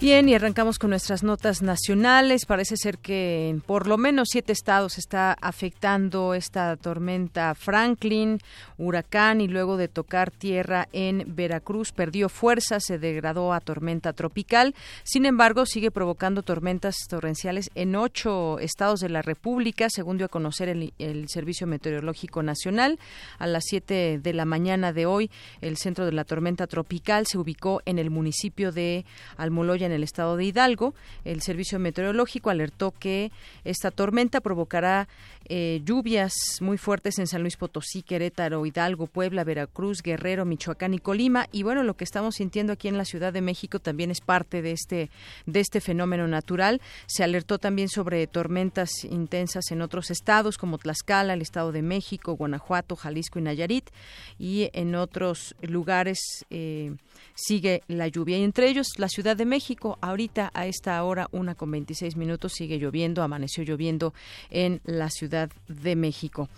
Bien, 0.00 0.28
y 0.28 0.34
arrancamos 0.36 0.78
con 0.78 0.90
nuestras 0.90 1.24
notas 1.24 1.60
nacionales. 1.60 2.46
Parece 2.46 2.76
ser 2.76 2.98
que 2.98 3.48
en 3.48 3.60
por 3.60 3.88
lo 3.88 3.98
menos 3.98 4.28
siete 4.30 4.52
estados 4.52 4.96
está 4.96 5.32
afectando 5.32 6.34
esta 6.34 6.76
tormenta 6.76 7.52
Franklin, 7.56 8.38
huracán, 8.76 9.40
y 9.40 9.48
luego 9.48 9.76
de 9.76 9.88
tocar 9.88 10.30
tierra 10.30 10.86
en 10.92 11.24
Veracruz 11.34 11.90
perdió 11.90 12.28
fuerza, 12.28 12.78
se 12.78 13.00
degradó 13.00 13.52
a 13.52 13.58
tormenta 13.58 14.12
tropical. 14.12 14.72
Sin 15.02 15.26
embargo, 15.26 15.66
sigue 15.66 15.90
provocando 15.90 16.44
tormentas 16.44 16.94
torrenciales 17.08 17.68
en 17.74 17.96
ocho 17.96 18.60
estados 18.60 19.00
de 19.00 19.08
la 19.08 19.22
República, 19.22 19.88
según 19.90 20.16
dio 20.16 20.26
a 20.26 20.30
conocer 20.30 20.68
el, 20.68 20.92
el 21.00 21.28
Servicio 21.28 21.66
Meteorológico 21.66 22.44
Nacional. 22.44 23.00
A 23.40 23.48
las 23.48 23.64
siete 23.66 24.20
de 24.22 24.32
la 24.32 24.44
mañana 24.44 24.92
de 24.92 25.06
hoy, 25.06 25.28
el 25.60 25.76
centro 25.76 26.06
de 26.06 26.12
la 26.12 26.22
tormenta 26.22 26.68
tropical 26.68 27.26
se 27.26 27.36
ubicó 27.36 27.82
en 27.84 27.98
el 27.98 28.10
municipio 28.10 28.70
de 28.70 29.04
Almoloya 29.36 29.87
en 29.88 29.92
el 29.92 30.04
estado 30.04 30.36
de 30.36 30.44
Hidalgo. 30.44 30.94
El 31.24 31.42
Servicio 31.42 31.78
Meteorológico 31.78 32.50
alertó 32.50 32.92
que 32.92 33.32
esta 33.64 33.90
tormenta 33.90 34.40
provocará 34.40 35.08
eh, 35.48 35.80
lluvias 35.84 36.32
muy 36.60 36.76
fuertes 36.76 37.18
en 37.18 37.26
San 37.26 37.42
Luis 37.42 37.56
Potosí, 37.56 38.02
Querétaro, 38.02 38.66
Hidalgo, 38.66 39.06
Puebla, 39.06 39.44
Veracruz, 39.44 40.02
Guerrero, 40.02 40.44
Michoacán 40.44 40.94
y 40.94 40.98
Colima. 40.98 41.46
Y 41.52 41.62
bueno, 41.62 41.82
lo 41.82 41.96
que 41.96 42.04
estamos 42.04 42.34
sintiendo 42.34 42.72
aquí 42.72 42.88
en 42.88 42.98
la 42.98 43.04
Ciudad 43.04 43.32
de 43.32 43.40
México 43.40 43.78
también 43.78 44.10
es 44.10 44.20
parte 44.20 44.62
de 44.62 44.72
este, 44.72 45.10
de 45.46 45.60
este 45.60 45.80
fenómeno 45.80 46.28
natural. 46.28 46.80
Se 47.06 47.24
alertó 47.24 47.58
también 47.58 47.88
sobre 47.88 48.26
tormentas 48.26 49.04
intensas 49.04 49.70
en 49.70 49.80
otros 49.80 50.10
estados 50.10 50.58
como 50.58 50.78
Tlaxcala, 50.78 51.34
el 51.34 51.42
Estado 51.42 51.72
de 51.72 51.82
México, 51.82 52.34
Guanajuato, 52.34 52.96
Jalisco 52.96 53.38
y 53.38 53.42
Nayarit. 53.42 53.90
Y 54.38 54.70
en 54.72 54.94
otros 54.94 55.54
lugares 55.62 56.18
eh, 56.50 56.94
sigue 57.34 57.82
la 57.88 58.08
lluvia. 58.08 58.38
Y 58.38 58.42
entre 58.42 58.68
ellos 58.68 58.88
la 58.98 59.08
Ciudad 59.08 59.36
de 59.36 59.46
México, 59.46 59.98
ahorita 60.00 60.50
a 60.52 60.66
esta 60.66 61.02
hora, 61.04 61.28
una 61.30 61.54
con 61.54 61.70
26 61.70 62.16
minutos, 62.16 62.52
sigue 62.54 62.78
lloviendo, 62.78 63.22
amaneció 63.22 63.62
lloviendo 63.62 64.12
en 64.50 64.80
la 64.84 65.10
Ciudad 65.10 65.37
de 65.68 65.96
México. 65.96 66.48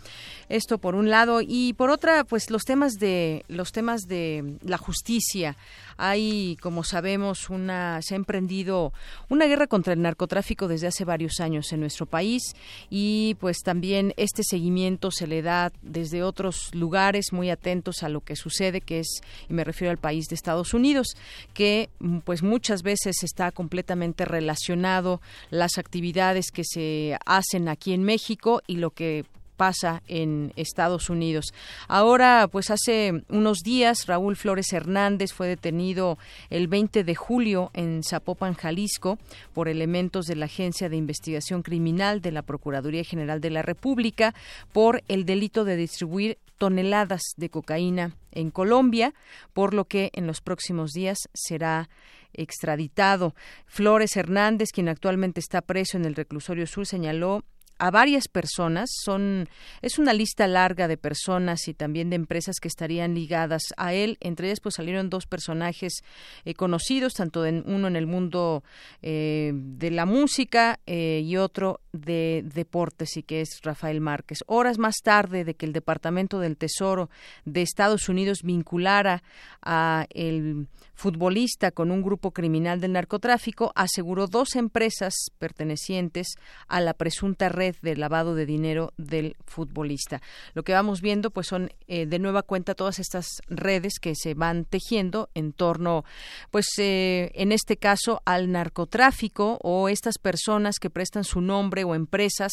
Esto 0.48 0.78
por 0.78 0.94
un 0.94 1.10
lado 1.10 1.40
y 1.42 1.74
por 1.74 1.90
otra, 1.90 2.24
pues 2.24 2.50
los 2.50 2.62
temas 2.62 2.94
de 2.94 3.44
los 3.48 3.72
temas 3.72 4.02
de 4.02 4.56
la 4.62 4.78
justicia. 4.78 5.56
Hay, 6.02 6.56
como 6.62 6.82
sabemos, 6.82 7.50
una 7.50 8.00
se 8.00 8.14
ha 8.14 8.16
emprendido 8.16 8.94
una 9.28 9.44
guerra 9.44 9.66
contra 9.66 9.92
el 9.92 10.00
narcotráfico 10.00 10.66
desde 10.66 10.86
hace 10.86 11.04
varios 11.04 11.40
años 11.40 11.70
en 11.72 11.80
nuestro 11.80 12.06
país 12.06 12.54
y 12.88 13.36
pues 13.38 13.58
también 13.58 14.14
este 14.16 14.42
seguimiento 14.42 15.10
se 15.10 15.26
le 15.26 15.42
da 15.42 15.72
desde 15.82 16.22
otros 16.22 16.74
lugares 16.74 17.32
muy 17.32 17.50
atentos 17.50 18.02
a 18.02 18.08
lo 18.08 18.22
que 18.22 18.34
sucede, 18.34 18.80
que 18.80 19.00
es 19.00 19.20
y 19.48 19.52
me 19.52 19.62
refiero 19.62 19.90
al 19.90 19.98
país 19.98 20.26
de 20.28 20.36
Estados 20.36 20.72
Unidos, 20.72 21.08
que 21.52 21.90
pues 22.24 22.42
muchas 22.42 22.82
veces 22.82 23.22
está 23.22 23.52
completamente 23.52 24.24
relacionado 24.24 25.20
las 25.50 25.76
actividades 25.76 26.50
que 26.50 26.64
se 26.64 27.18
hacen 27.26 27.68
aquí 27.68 27.92
en 27.92 28.04
México 28.04 28.62
y 28.66 28.76
lo 28.76 28.90
que 28.90 29.26
pasa 29.60 30.02
en 30.08 30.54
Estados 30.56 31.10
Unidos. 31.10 31.52
Ahora, 31.86 32.48
pues 32.50 32.70
hace 32.70 33.24
unos 33.28 33.58
días, 33.58 34.06
Raúl 34.06 34.34
Flores 34.34 34.72
Hernández 34.72 35.34
fue 35.34 35.48
detenido 35.48 36.16
el 36.48 36.66
20 36.66 37.04
de 37.04 37.14
julio 37.14 37.70
en 37.74 38.02
Zapopan, 38.02 38.54
Jalisco, 38.54 39.18
por 39.52 39.68
elementos 39.68 40.24
de 40.24 40.36
la 40.36 40.46
Agencia 40.46 40.88
de 40.88 40.96
Investigación 40.96 41.60
Criminal 41.60 42.22
de 42.22 42.32
la 42.32 42.40
Procuraduría 42.40 43.04
General 43.04 43.42
de 43.42 43.50
la 43.50 43.60
República 43.60 44.34
por 44.72 45.02
el 45.08 45.26
delito 45.26 45.66
de 45.66 45.76
distribuir 45.76 46.38
toneladas 46.56 47.20
de 47.36 47.50
cocaína 47.50 48.16
en 48.32 48.50
Colombia, 48.50 49.12
por 49.52 49.74
lo 49.74 49.84
que 49.84 50.08
en 50.14 50.26
los 50.26 50.40
próximos 50.40 50.92
días 50.92 51.18
será 51.34 51.90
extraditado. 52.32 53.34
Flores 53.66 54.16
Hernández, 54.16 54.70
quien 54.72 54.88
actualmente 54.88 55.38
está 55.38 55.60
preso 55.60 55.98
en 55.98 56.06
el 56.06 56.14
reclusorio 56.14 56.66
sur, 56.66 56.86
señaló 56.86 57.44
a 57.80 57.90
varias 57.90 58.28
personas. 58.28 58.90
Son 59.02 59.48
es 59.82 59.98
una 59.98 60.12
lista 60.12 60.46
larga 60.46 60.86
de 60.86 60.96
personas 60.96 61.66
y 61.66 61.74
también 61.74 62.10
de 62.10 62.16
empresas 62.16 62.56
que 62.60 62.68
estarían 62.68 63.14
ligadas 63.14 63.62
a 63.76 63.94
él. 63.94 64.18
Entre 64.20 64.46
ellas, 64.46 64.60
pues 64.60 64.76
salieron 64.76 65.10
dos 65.10 65.26
personajes 65.26 66.04
eh, 66.44 66.54
conocidos, 66.54 67.14
tanto 67.14 67.46
en, 67.46 67.64
uno 67.66 67.88
en 67.88 67.96
el 67.96 68.06
mundo 68.06 68.62
eh, 69.02 69.52
de 69.54 69.90
la 69.90 70.06
música 70.06 70.78
eh, 70.86 71.22
y 71.24 71.36
otro 71.36 71.80
de 71.92 72.44
deportes, 72.54 73.16
y 73.16 73.22
que 73.22 73.40
es 73.40 73.60
Rafael 73.62 74.00
Márquez. 74.00 74.44
Horas 74.46 74.78
más 74.78 74.96
tarde 75.02 75.44
de 75.44 75.54
que 75.54 75.66
el 75.66 75.72
Departamento 75.72 76.38
del 76.38 76.56
Tesoro 76.56 77.08
de 77.44 77.62
Estados 77.62 78.08
Unidos 78.08 78.42
vinculara 78.42 79.22
a 79.62 80.06
el 80.10 80.68
futbolista 80.94 81.70
con 81.70 81.90
un 81.90 82.02
grupo 82.02 82.30
criminal 82.32 82.80
del 82.80 82.92
narcotráfico, 82.92 83.72
aseguró 83.74 84.26
dos 84.26 84.54
empresas 84.54 85.14
pertenecientes 85.38 86.34
a 86.68 86.80
la 86.80 86.92
presunta 86.92 87.48
red 87.48 87.69
de 87.82 87.96
lavado 87.96 88.34
de 88.34 88.46
dinero 88.46 88.92
del 88.96 89.36
futbolista. 89.46 90.20
Lo 90.54 90.62
que 90.62 90.72
vamos 90.72 91.00
viendo, 91.00 91.30
pues, 91.30 91.46
son 91.46 91.70
eh, 91.88 92.06
de 92.06 92.18
nueva 92.18 92.42
cuenta 92.42 92.74
todas 92.74 92.98
estas 92.98 93.26
redes 93.48 93.98
que 94.00 94.14
se 94.14 94.34
van 94.34 94.64
tejiendo 94.64 95.30
en 95.34 95.52
torno, 95.52 96.04
pues, 96.50 96.66
eh, 96.78 97.30
en 97.34 97.52
este 97.52 97.76
caso, 97.76 98.22
al 98.24 98.50
narcotráfico 98.50 99.58
o 99.62 99.88
estas 99.88 100.18
personas 100.18 100.78
que 100.78 100.90
prestan 100.90 101.24
su 101.24 101.40
nombre 101.40 101.84
o 101.84 101.94
empresas 101.94 102.52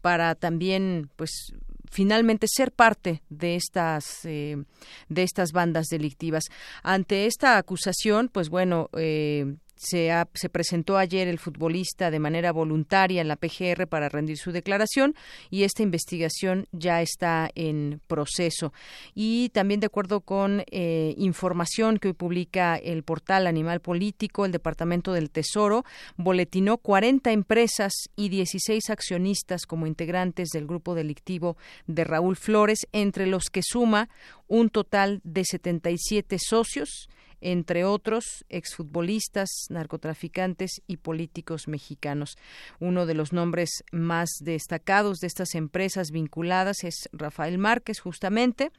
para 0.00 0.34
también, 0.34 1.10
pues, 1.16 1.52
finalmente 1.90 2.46
ser 2.48 2.72
parte 2.72 3.22
de 3.28 3.54
estas 3.54 4.24
eh, 4.24 4.56
de 5.08 5.22
estas 5.22 5.52
bandas 5.52 5.86
delictivas. 5.86 6.44
Ante 6.82 7.26
esta 7.26 7.58
acusación, 7.58 8.28
pues 8.28 8.48
bueno, 8.48 8.90
se, 9.76 10.10
se, 10.34 10.48
presentó 10.48 10.96
ayer 10.96 11.28
el 11.28 11.38
futbolista 11.38 12.10
de 12.10 12.18
manera 12.18 12.52
voluntaria 12.52 13.20
en 13.20 13.28
la 13.28 13.36
PGR 13.36 13.86
para 13.86 14.08
rendir 14.08 14.38
su 14.38 14.52
declaración 14.52 15.14
y 15.50 15.62
esta 15.64 15.82
investigación 15.82 16.66
ya 16.72 17.02
está 17.02 17.50
en 17.54 18.00
proceso. 18.06 18.72
Y 19.14 19.50
también 19.50 19.80
de 19.80 19.86
acuerdo 19.86 20.20
con 20.20 20.64
eh, 20.70 21.14
información 21.18 21.98
que 21.98 22.08
hoy 22.08 22.14
publica 22.14 22.76
el 22.76 23.02
portal 23.02 23.46
Animal 23.46 23.80
Político, 23.80 24.44
el 24.44 24.52
Departamento 24.52 25.12
del 25.12 25.30
Tesoro 25.30 25.84
boletinó 26.16 26.78
40 26.78 27.32
empresas 27.32 27.92
y 28.16 28.28
16 28.28 28.90
accionistas 28.90 29.66
como 29.66 29.86
integrantes 29.86 30.48
del 30.50 30.66
grupo 30.66 30.94
delictivo 30.94 31.56
de 31.86 32.04
Raúl 32.04 32.36
Flores, 32.36 32.86
entre 32.92 33.26
los 33.26 33.50
que 33.50 33.62
suma 33.62 34.08
un 34.48 34.70
total 34.70 35.20
de 35.24 35.44
77 35.44 36.38
socios 36.38 37.08
entre 37.40 37.84
otros 37.84 38.44
exfutbolistas, 38.48 39.48
narcotraficantes 39.70 40.82
y 40.86 40.98
políticos 40.98 41.68
mexicanos. 41.68 42.36
Uno 42.80 43.06
de 43.06 43.14
los 43.14 43.32
nombres 43.32 43.84
más 43.92 44.30
destacados 44.40 45.18
de 45.18 45.26
estas 45.26 45.54
empresas 45.54 46.10
vinculadas 46.10 46.84
es 46.84 47.08
Rafael 47.12 47.58
Márquez, 47.58 48.00
justamente. 48.00 48.70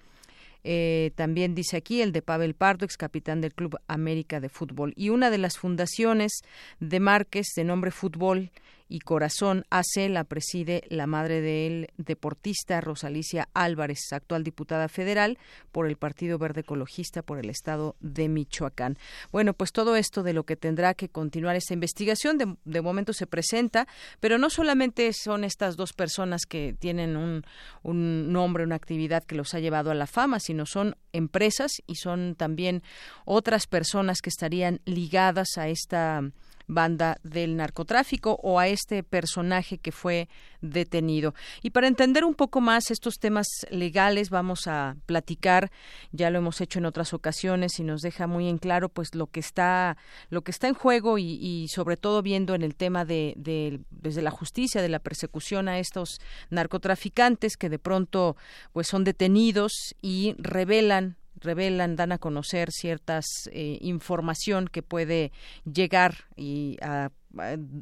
Eh, 0.64 1.12
también 1.16 1.56
dice 1.56 1.78
aquí 1.78 2.02
el 2.02 2.12
de 2.12 2.22
Pavel 2.22 2.54
Pardo, 2.54 2.86
ex 2.86 2.98
capitán 2.98 3.42
del 3.42 3.54
Club 3.54 3.78
América 3.88 4.40
de 4.40 4.50
Fútbol. 4.50 4.94
Y 4.96 5.10
una 5.10 5.30
de 5.30 5.38
las 5.38 5.58
fundaciones 5.58 6.42
de 6.80 7.00
Márquez, 7.00 7.48
de 7.56 7.64
nombre 7.64 7.92
Fútbol 7.92 8.52
y 8.90 9.00
Corazón 9.00 9.66
AC 9.70 10.10
la 10.10 10.24
preside 10.24 10.84
la 10.90 11.08
madre 11.08 11.42
del 11.42 11.90
deportista 11.98 12.82
Rosalicia 12.82 13.50
Álvarez, 13.54 14.00
actual 14.12 14.44
diputada 14.44 14.88
federal 14.88 15.38
por 15.72 15.88
el 15.88 15.98
Partido 15.98 16.38
Verde 16.38 16.62
Ecologista 16.62 17.22
por 17.22 17.40
el 17.40 17.50
estado 17.50 17.96
de 18.00 18.30
Michoacán. 18.30 18.98
Bueno, 19.32 19.54
pues 19.54 19.72
todo 19.72 19.96
esto 19.96 20.24
de 20.24 20.34
lo 20.34 20.44
que 20.44 20.56
tendrá 20.56 20.94
que 20.94 21.10
continuar 21.10 21.56
esta 21.56 21.74
investigación 21.74 22.38
de, 22.38 22.56
de 22.66 22.82
momento 22.82 23.14
se 23.14 23.28
presenta, 23.28 23.88
pero 24.20 24.38
no 24.38 24.50
solamente 24.50 25.12
son 25.14 25.44
estas 25.44 25.76
dos 25.76 25.94
personas 25.94 26.46
que 26.46 26.76
tienen 26.78 27.18
un, 27.18 27.44
un 27.84 28.32
nombre, 28.32 28.64
una 28.64 28.76
actividad 28.76 29.24
que 29.24 29.36
los 29.36 29.54
ha 29.54 29.60
llevado 29.60 29.92
a 29.92 29.96
la 29.96 30.08
fama, 30.08 30.40
sino 30.40 30.66
son 30.66 30.96
empresas 31.14 31.72
y 31.88 31.96
son 31.96 32.36
también 32.36 32.84
otras 33.26 33.68
personas 33.68 34.22
que 34.22 34.30
estarían 34.30 34.82
ligadas 34.86 35.58
a 35.58 35.68
esta 35.68 36.22
banda 36.68 37.18
del 37.24 37.56
narcotráfico 37.56 38.40
o 38.44 38.60
a 38.60 38.68
este 38.68 39.04
personaje 39.04 39.78
que 39.78 39.92
fue 39.92 40.30
detenido. 40.62 41.34
Y 41.62 41.70
para 41.72 41.88
entender 41.88 42.26
un 42.26 42.36
poco 42.36 42.62
más 42.62 42.92
estos 42.92 43.16
temas 43.16 43.48
legales 43.70 44.30
vamos 44.30 44.68
a 44.68 44.98
platicar, 45.06 45.72
ya 46.12 46.30
lo 46.30 46.40
hemos 46.40 46.62
hecho 46.62 46.80
en 46.80 46.86
otras 46.86 47.14
ocasiones 47.14 47.80
y 47.80 47.84
nos 47.84 48.02
deja 48.02 48.28
muy 48.28 48.50
en 48.50 48.58
claro 48.58 48.90
pues 48.90 49.16
lo 49.16 49.28
que 49.28 49.40
está 49.40 49.98
lo 50.30 50.42
que 50.42 50.52
está 50.52 50.68
en 50.68 50.74
juego 50.74 51.18
y, 51.18 51.68
sobre 51.70 51.98
todo 51.98 52.22
viendo 52.22 52.56
en 52.56 52.64
el 52.64 52.76
tema 52.76 53.06
de, 53.06 53.34
de 53.38 53.80
desde 53.90 54.22
la 54.22 54.32
justicia 54.32 54.82
de 54.82 54.90
la 54.90 55.00
persecución 55.00 55.68
a 55.68 55.80
estos 55.80 56.20
narcotraficantes 56.50 57.58
que 57.58 57.70
de 57.70 57.80
pronto 57.80 58.36
pues 58.74 58.88
son 58.88 59.04
detenidos 59.04 59.96
y 60.02 60.36
revelan 60.38 61.18
revelan, 61.42 61.96
dan 61.96 62.12
a 62.12 62.18
conocer 62.18 62.72
ciertas 62.72 63.26
eh, 63.52 63.78
información 63.82 64.68
que 64.68 64.82
puede 64.82 65.32
llegar 65.66 66.14
y 66.36 66.78
a, 66.82 67.10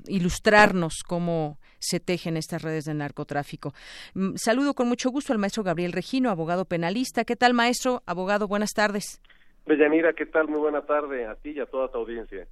ilustrarnos 0.07 1.03
cómo 1.07 1.59
se 1.79 1.99
tejen 1.99 2.37
estas 2.37 2.61
redes 2.61 2.85
de 2.85 2.93
narcotráfico. 2.93 3.73
Mm, 4.13 4.35
saludo 4.35 4.73
con 4.73 4.87
mucho 4.87 5.09
gusto 5.09 5.33
al 5.33 5.39
maestro 5.39 5.63
Gabriel 5.63 5.93
Regino, 5.93 6.29
abogado 6.29 6.65
penalista. 6.65 7.25
¿Qué 7.25 7.35
tal, 7.35 7.53
maestro? 7.53 8.03
Abogado, 8.05 8.47
buenas 8.47 8.71
tardes. 8.73 9.21
Bellanira, 9.65 10.13
¿qué 10.13 10.25
tal? 10.25 10.47
Muy 10.47 10.59
buena 10.59 10.81
tarde 10.81 11.25
a 11.25 11.35
ti 11.35 11.51
y 11.51 11.59
a 11.59 11.65
toda 11.65 11.89
tu 11.89 11.97
audiencia. 11.97 12.47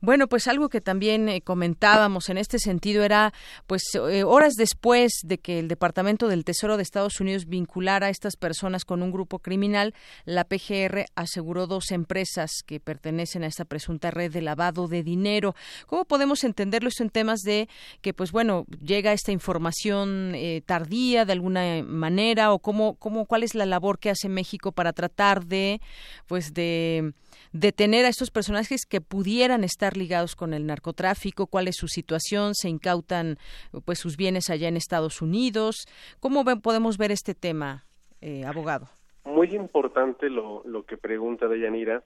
Bueno, 0.00 0.28
pues 0.28 0.48
algo 0.48 0.68
que 0.68 0.80
también 0.80 1.28
eh, 1.28 1.40
comentábamos 1.42 2.28
en 2.28 2.38
este 2.38 2.58
sentido 2.58 3.04
era, 3.04 3.32
pues, 3.66 3.82
eh, 3.94 4.24
horas 4.24 4.54
después 4.54 5.12
de 5.24 5.38
que 5.38 5.58
el 5.58 5.68
Departamento 5.68 6.28
del 6.28 6.44
Tesoro 6.44 6.76
de 6.76 6.82
Estados 6.82 7.20
Unidos 7.20 7.46
vinculara 7.46 8.06
a 8.06 8.10
estas 8.10 8.36
personas 8.36 8.84
con 8.84 9.02
un 9.02 9.12
grupo 9.12 9.38
criminal, 9.38 9.94
la 10.24 10.44
PGR 10.44 11.06
aseguró 11.14 11.66
dos 11.66 11.90
empresas 11.90 12.50
que 12.66 12.80
pertenecen 12.80 13.44
a 13.44 13.46
esta 13.46 13.64
presunta 13.64 14.10
red 14.10 14.32
de 14.32 14.42
lavado 14.42 14.88
de 14.88 15.02
dinero. 15.02 15.54
¿Cómo 15.86 16.04
podemos 16.04 16.44
entenderlo 16.44 16.88
esto 16.88 17.02
en 17.02 17.10
temas 17.10 17.40
de 17.40 17.68
que, 18.00 18.14
pues, 18.14 18.32
bueno, 18.32 18.66
llega 18.84 19.12
esta 19.12 19.32
información 19.32 20.34
eh, 20.34 20.62
tardía 20.64 21.24
de 21.24 21.32
alguna 21.32 21.82
manera 21.84 22.52
o 22.52 22.58
cómo, 22.58 22.94
cómo, 22.94 23.26
cuál 23.26 23.42
es 23.42 23.54
la 23.54 23.66
labor 23.66 23.98
que 23.98 24.10
hace 24.10 24.28
México 24.28 24.72
para 24.72 24.92
tratar 24.92 25.46
de, 25.46 25.80
pues, 26.26 26.52
de 26.54 27.12
detener 27.52 28.04
a 28.04 28.08
estos 28.08 28.30
personajes 28.30 28.86
que 28.86 29.00
pudieran 29.00 29.59
estar 29.64 29.96
ligados 29.96 30.36
con 30.36 30.54
el 30.54 30.66
narcotráfico, 30.66 31.46
cuál 31.46 31.68
es 31.68 31.76
su 31.76 31.88
situación, 31.88 32.54
se 32.54 32.68
incautan 32.68 33.38
pues 33.84 33.98
sus 33.98 34.16
bienes 34.16 34.50
allá 34.50 34.68
en 34.68 34.76
Estados 34.76 35.22
Unidos. 35.22 35.86
¿Cómo 36.20 36.44
podemos 36.62 36.98
ver 36.98 37.10
este 37.12 37.34
tema, 37.34 37.84
eh, 38.20 38.44
abogado? 38.44 38.88
Muy 39.24 39.54
importante 39.54 40.28
lo, 40.28 40.62
lo 40.64 40.84
que 40.84 40.96
pregunta 40.96 41.48
Deyanira, 41.48 42.02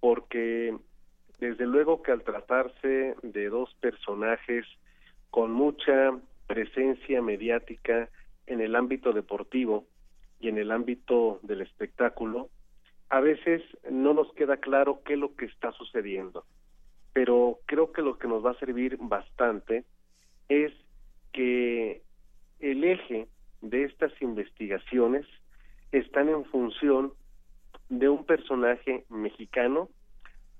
porque 0.00 0.76
desde 1.38 1.66
luego 1.66 2.02
que 2.02 2.12
al 2.12 2.22
tratarse 2.22 3.16
de 3.22 3.48
dos 3.48 3.74
personajes 3.80 4.66
con 5.30 5.52
mucha 5.52 6.12
presencia 6.46 7.22
mediática 7.22 8.08
en 8.46 8.60
el 8.60 8.76
ámbito 8.76 9.12
deportivo 9.12 9.86
y 10.40 10.48
en 10.48 10.58
el 10.58 10.70
ámbito 10.70 11.38
del 11.42 11.62
espectáculo, 11.62 12.50
a 13.08 13.20
veces 13.20 13.62
no 13.90 14.14
nos 14.14 14.32
queda 14.34 14.56
claro 14.58 15.00
qué 15.04 15.14
es 15.14 15.18
lo 15.18 15.34
que 15.34 15.46
está 15.46 15.72
sucediendo, 15.72 16.44
pero 17.12 17.58
creo 17.66 17.92
que 17.92 18.02
lo 18.02 18.18
que 18.18 18.28
nos 18.28 18.44
va 18.44 18.52
a 18.52 18.58
servir 18.58 18.96
bastante 19.00 19.84
es 20.48 20.72
que 21.32 22.02
el 22.60 22.84
eje 22.84 23.28
de 23.60 23.84
estas 23.84 24.12
investigaciones 24.20 25.26
están 25.92 26.28
en 26.28 26.44
función 26.46 27.12
de 27.88 28.08
un 28.08 28.24
personaje 28.24 29.04
mexicano 29.08 29.88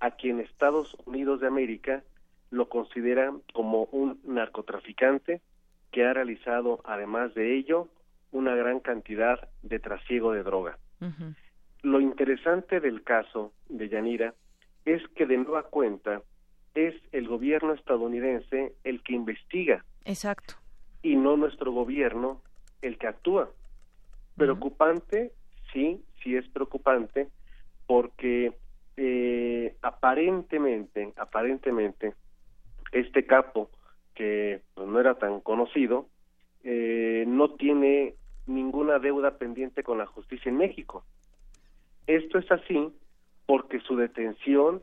a 0.00 0.12
quien 0.12 0.40
Estados 0.40 0.96
Unidos 1.06 1.40
de 1.40 1.46
América 1.46 2.02
lo 2.50 2.68
considera 2.68 3.32
como 3.52 3.84
un 3.92 4.20
narcotraficante 4.24 5.40
que 5.92 6.04
ha 6.04 6.12
realizado, 6.12 6.80
además 6.84 7.34
de 7.34 7.56
ello, 7.56 7.88
una 8.32 8.54
gran 8.54 8.80
cantidad 8.80 9.48
de 9.62 9.78
trasiego 9.78 10.32
de 10.32 10.42
droga. 10.42 10.78
Lo 11.82 12.00
interesante 12.00 12.80
del 12.80 13.02
caso 13.02 13.52
de 13.68 13.88
Yanira 13.88 14.34
es 14.84 15.06
que 15.14 15.26
de 15.26 15.38
nueva 15.38 15.64
cuenta 15.64 16.22
es 16.74 16.94
el 17.12 17.28
gobierno 17.28 17.74
estadounidense 17.74 18.74
el 18.84 19.02
que 19.02 19.14
investiga. 19.14 19.84
Exacto. 20.04 20.54
Y 21.02 21.16
no 21.16 21.36
nuestro 21.36 21.72
gobierno 21.72 22.42
el 22.82 22.98
que 22.98 23.06
actúa. 23.06 23.50
Preocupante, 24.36 25.32
sí, 25.72 26.02
sí 26.22 26.36
es 26.36 26.48
preocupante, 26.48 27.28
porque 27.86 28.52
eh, 28.96 29.76
aparentemente, 29.82 31.12
aparentemente, 31.16 32.14
este 32.92 33.26
capo, 33.26 33.70
que 34.14 34.62
pues, 34.74 34.88
no 34.88 35.00
era 35.00 35.14
tan 35.14 35.40
conocido, 35.40 36.08
eh, 36.64 37.24
no 37.26 37.54
tiene 37.54 38.14
ninguna 38.46 38.98
deuda 38.98 39.38
pendiente 39.38 39.82
con 39.82 39.98
la 39.98 40.06
justicia 40.06 40.50
en 40.50 40.58
México. 40.58 41.04
Esto 42.06 42.38
es 42.38 42.50
así 42.50 42.92
porque 43.46 43.80
su 43.80 43.96
detención 43.96 44.82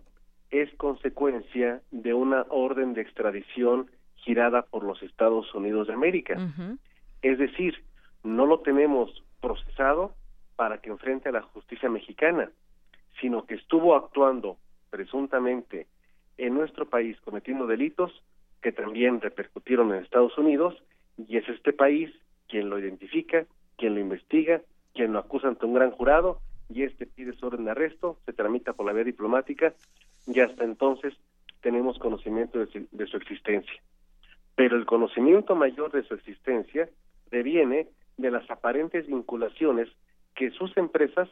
es 0.52 0.74
consecuencia 0.76 1.82
de 1.92 2.14
una 2.14 2.46
orden 2.50 2.94
de 2.94 3.02
extradición 3.02 3.90
girada 4.16 4.64
por 4.64 4.84
los 4.84 5.02
Estados 5.04 5.54
Unidos 5.54 5.88
de 5.88 5.94
América. 5.94 6.38
Es 7.22 7.38
decir, 7.38 7.84
no 8.24 8.46
lo 8.46 8.60
tenemos 8.60 9.24
procesado 9.42 10.14
para 10.56 10.80
que 10.80 10.90
enfrente 10.90 11.30
a 11.30 11.32
la 11.32 11.42
justicia 11.42 11.90
mexicana, 11.90 12.50
sino 13.22 13.46
que 13.46 13.56
estuvo 13.56 13.96
actuando 13.96 14.58
presuntamente 14.90 15.88
en 16.38 16.54
nuestro 16.54 16.90
país 16.90 17.20
cometiendo 17.22 17.68
delitos 17.68 18.12
que 18.62 18.72
también 18.72 19.22
repercutieron 19.22 19.94
en 19.94 20.04
Estados 20.04 20.38
Unidos 20.38 20.76
y 21.18 21.38
es 21.38 21.48
este 21.50 21.74
país 21.74 22.12
quien 22.48 22.70
lo 22.70 22.80
identifica, 22.80 23.46
quien 23.78 23.96
lo 23.96 24.02
investiga, 24.02 24.62
quien 24.94 25.14
lo 25.14 25.20
acusa 25.20 25.48
ante 25.48 25.66
un 25.66 25.74
gran 25.74 25.92
jurado 25.92 26.40
y 26.70 26.84
este 26.84 27.06
pide 27.06 27.34
su 27.34 27.48
orden 27.48 27.66
de 27.66 27.72
arresto, 27.72 28.18
se 28.26 28.34
tramita 28.34 28.74
por 28.74 28.86
la 28.86 28.94
vía 28.94 29.04
diplomática 29.04 29.74
y 30.28 30.40
hasta 30.40 30.64
entonces 30.64 31.14
tenemos 31.62 31.98
conocimiento 32.00 32.60
de, 32.60 32.86
de 32.92 33.08
su 33.08 33.18
existencia. 33.18 33.82
Pero 34.56 34.76
el 34.76 34.86
conocimiento 34.86 35.56
mayor 35.56 35.92
de 35.92 36.04
su 36.04 36.14
existencia 36.14 36.90
deviene 37.32 37.88
de 38.18 38.32
las 38.32 38.50
aparentes 38.50 39.08
vinculaciones 39.08 39.90
que 40.36 40.52
sus 40.52 40.76
empresas 40.78 41.30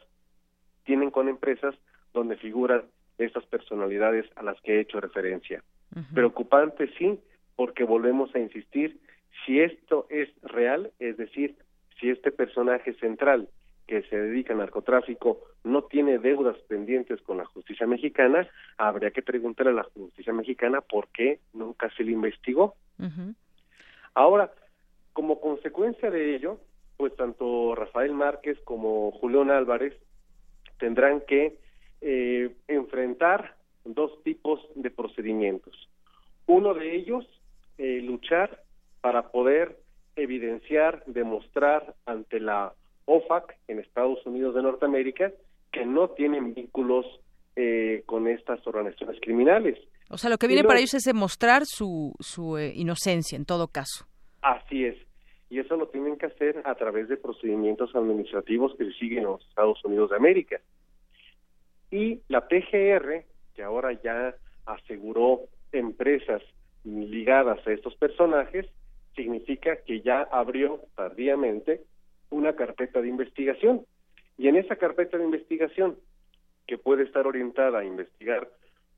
tienen 0.84 1.10
con 1.10 1.28
empresas 1.28 1.74
donde 2.12 2.36
figuran 2.36 2.84
estas 3.18 3.44
personalidades 3.46 4.26
a 4.36 4.42
las 4.42 4.60
que 4.60 4.76
he 4.76 4.80
hecho 4.80 5.00
referencia. 5.00 5.62
Preocupante 6.14 6.90
sí, 6.98 7.18
porque 7.54 7.84
volvemos 7.84 8.34
a 8.34 8.38
insistir, 8.38 9.00
si 9.44 9.60
esto 9.60 10.06
es 10.10 10.28
real, 10.42 10.92
es 10.98 11.16
decir, 11.16 11.56
si 11.98 12.10
este 12.10 12.30
personaje 12.30 12.94
central 12.94 13.48
que 13.86 14.02
se 14.02 14.16
dedica 14.16 14.52
al 14.52 14.58
narcotráfico 14.58 15.40
no 15.64 15.82
tiene 15.82 16.18
deudas 16.18 16.56
pendientes 16.68 17.20
con 17.22 17.38
la 17.38 17.44
justicia 17.44 17.86
mexicana, 17.86 18.48
habría 18.76 19.10
que 19.10 19.22
preguntarle 19.22 19.72
a 19.72 19.76
la 19.76 19.84
justicia 19.84 20.32
mexicana 20.32 20.80
por 20.80 21.08
qué 21.08 21.40
nunca 21.52 21.90
se 21.96 22.04
le 22.04 22.12
investigó. 22.12 22.74
Ahora, 24.14 24.52
como 25.12 25.40
consecuencia 25.40 26.10
de 26.10 26.34
ello, 26.34 26.58
pues 26.96 27.14
tanto 27.16 27.74
Rafael 27.74 28.12
Márquez 28.12 28.58
como 28.64 29.12
Julián 29.12 29.50
Álvarez 29.50 29.94
tendrán 30.78 31.20
que 31.20 31.58
eh, 32.00 32.54
enfrentar 32.68 33.56
dos 33.84 34.22
tipos 34.22 34.60
de 34.74 34.90
procedimientos. 34.90 35.88
Uno 36.46 36.74
de 36.74 36.94
ellos, 36.96 37.26
eh, 37.78 38.00
luchar 38.02 38.62
para 39.00 39.30
poder 39.30 39.78
evidenciar, 40.16 41.02
demostrar 41.06 41.94
ante 42.06 42.40
la 42.40 42.72
OFAC 43.06 43.56
en 43.68 43.80
Estados 43.80 44.24
Unidos 44.26 44.54
de 44.54 44.62
Norteamérica 44.62 45.32
que 45.72 45.84
no 45.84 46.10
tienen 46.10 46.54
vínculos 46.54 47.06
eh, 47.56 48.02
con 48.06 48.28
estas 48.28 48.64
organizaciones 48.66 49.18
criminales. 49.20 49.78
O 50.10 50.18
sea, 50.18 50.30
lo 50.30 50.38
que 50.38 50.46
viene 50.46 50.62
para 50.62 50.78
ellos 50.78 50.94
es 50.94 51.02
demostrar 51.02 51.64
su, 51.64 52.14
su 52.20 52.58
inocencia 52.58 53.36
en 53.36 53.44
todo 53.44 53.68
caso. 53.68 54.06
Así 54.42 54.84
es 54.84 54.96
y 55.48 55.60
eso 55.60 55.76
lo 55.76 55.88
tienen 55.88 56.16
que 56.16 56.26
hacer 56.26 56.62
a 56.64 56.74
través 56.74 57.08
de 57.08 57.16
procedimientos 57.16 57.94
administrativos 57.94 58.74
que 58.76 58.86
se 58.86 58.92
siguen 58.92 59.18
en 59.18 59.24
los 59.24 59.48
Estados 59.48 59.84
Unidos 59.84 60.10
de 60.10 60.16
América. 60.16 60.60
Y 61.90 62.20
la 62.28 62.48
PGR, 62.48 63.24
que 63.54 63.62
ahora 63.62 63.92
ya 64.02 64.34
aseguró 64.64 65.42
empresas 65.70 66.42
ligadas 66.84 67.64
a 67.66 67.72
estos 67.72 67.94
personajes, 67.96 68.66
significa 69.14 69.76
que 69.86 70.00
ya 70.00 70.22
abrió 70.32 70.80
tardíamente 70.96 71.82
una 72.30 72.54
carpeta 72.54 73.00
de 73.00 73.08
investigación. 73.08 73.84
Y 74.38 74.48
en 74.48 74.56
esa 74.56 74.76
carpeta 74.76 75.18
de 75.18 75.24
investigación, 75.24 75.96
que 76.66 76.78
puede 76.78 77.04
estar 77.04 77.26
orientada 77.26 77.78
a 77.78 77.84
investigar 77.84 78.48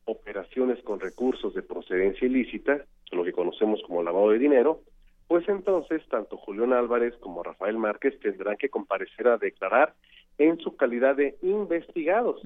operaciones 0.05 0.83
con 0.83 1.01
recursos 1.01 1.55
de 1.55 1.63
procedencia 1.63 2.27
ilícita, 2.27 2.85
lo 3.13 3.25
que 3.25 3.33
conocemos 3.33 3.81
como 3.87 4.03
lavado 4.03 4.31
de 4.31 4.39
dinero, 4.39 4.81
pues 5.27 5.47
entonces 5.49 6.03
tanto 6.09 6.39
Julián 6.39 6.73
Álvarez 6.73 7.15
como 7.21 7.43
Rafael 7.43 7.77
Márquez 7.77 8.19
tendrán 8.21 8.57
que 8.57 8.71
comparecer 8.71 9.29
a 9.29 9.37
declarar 9.37 9.95
en 10.39 10.59
su 10.59 10.77
calidad 10.77 11.17
de 11.17 11.37
investigados. 11.43 12.41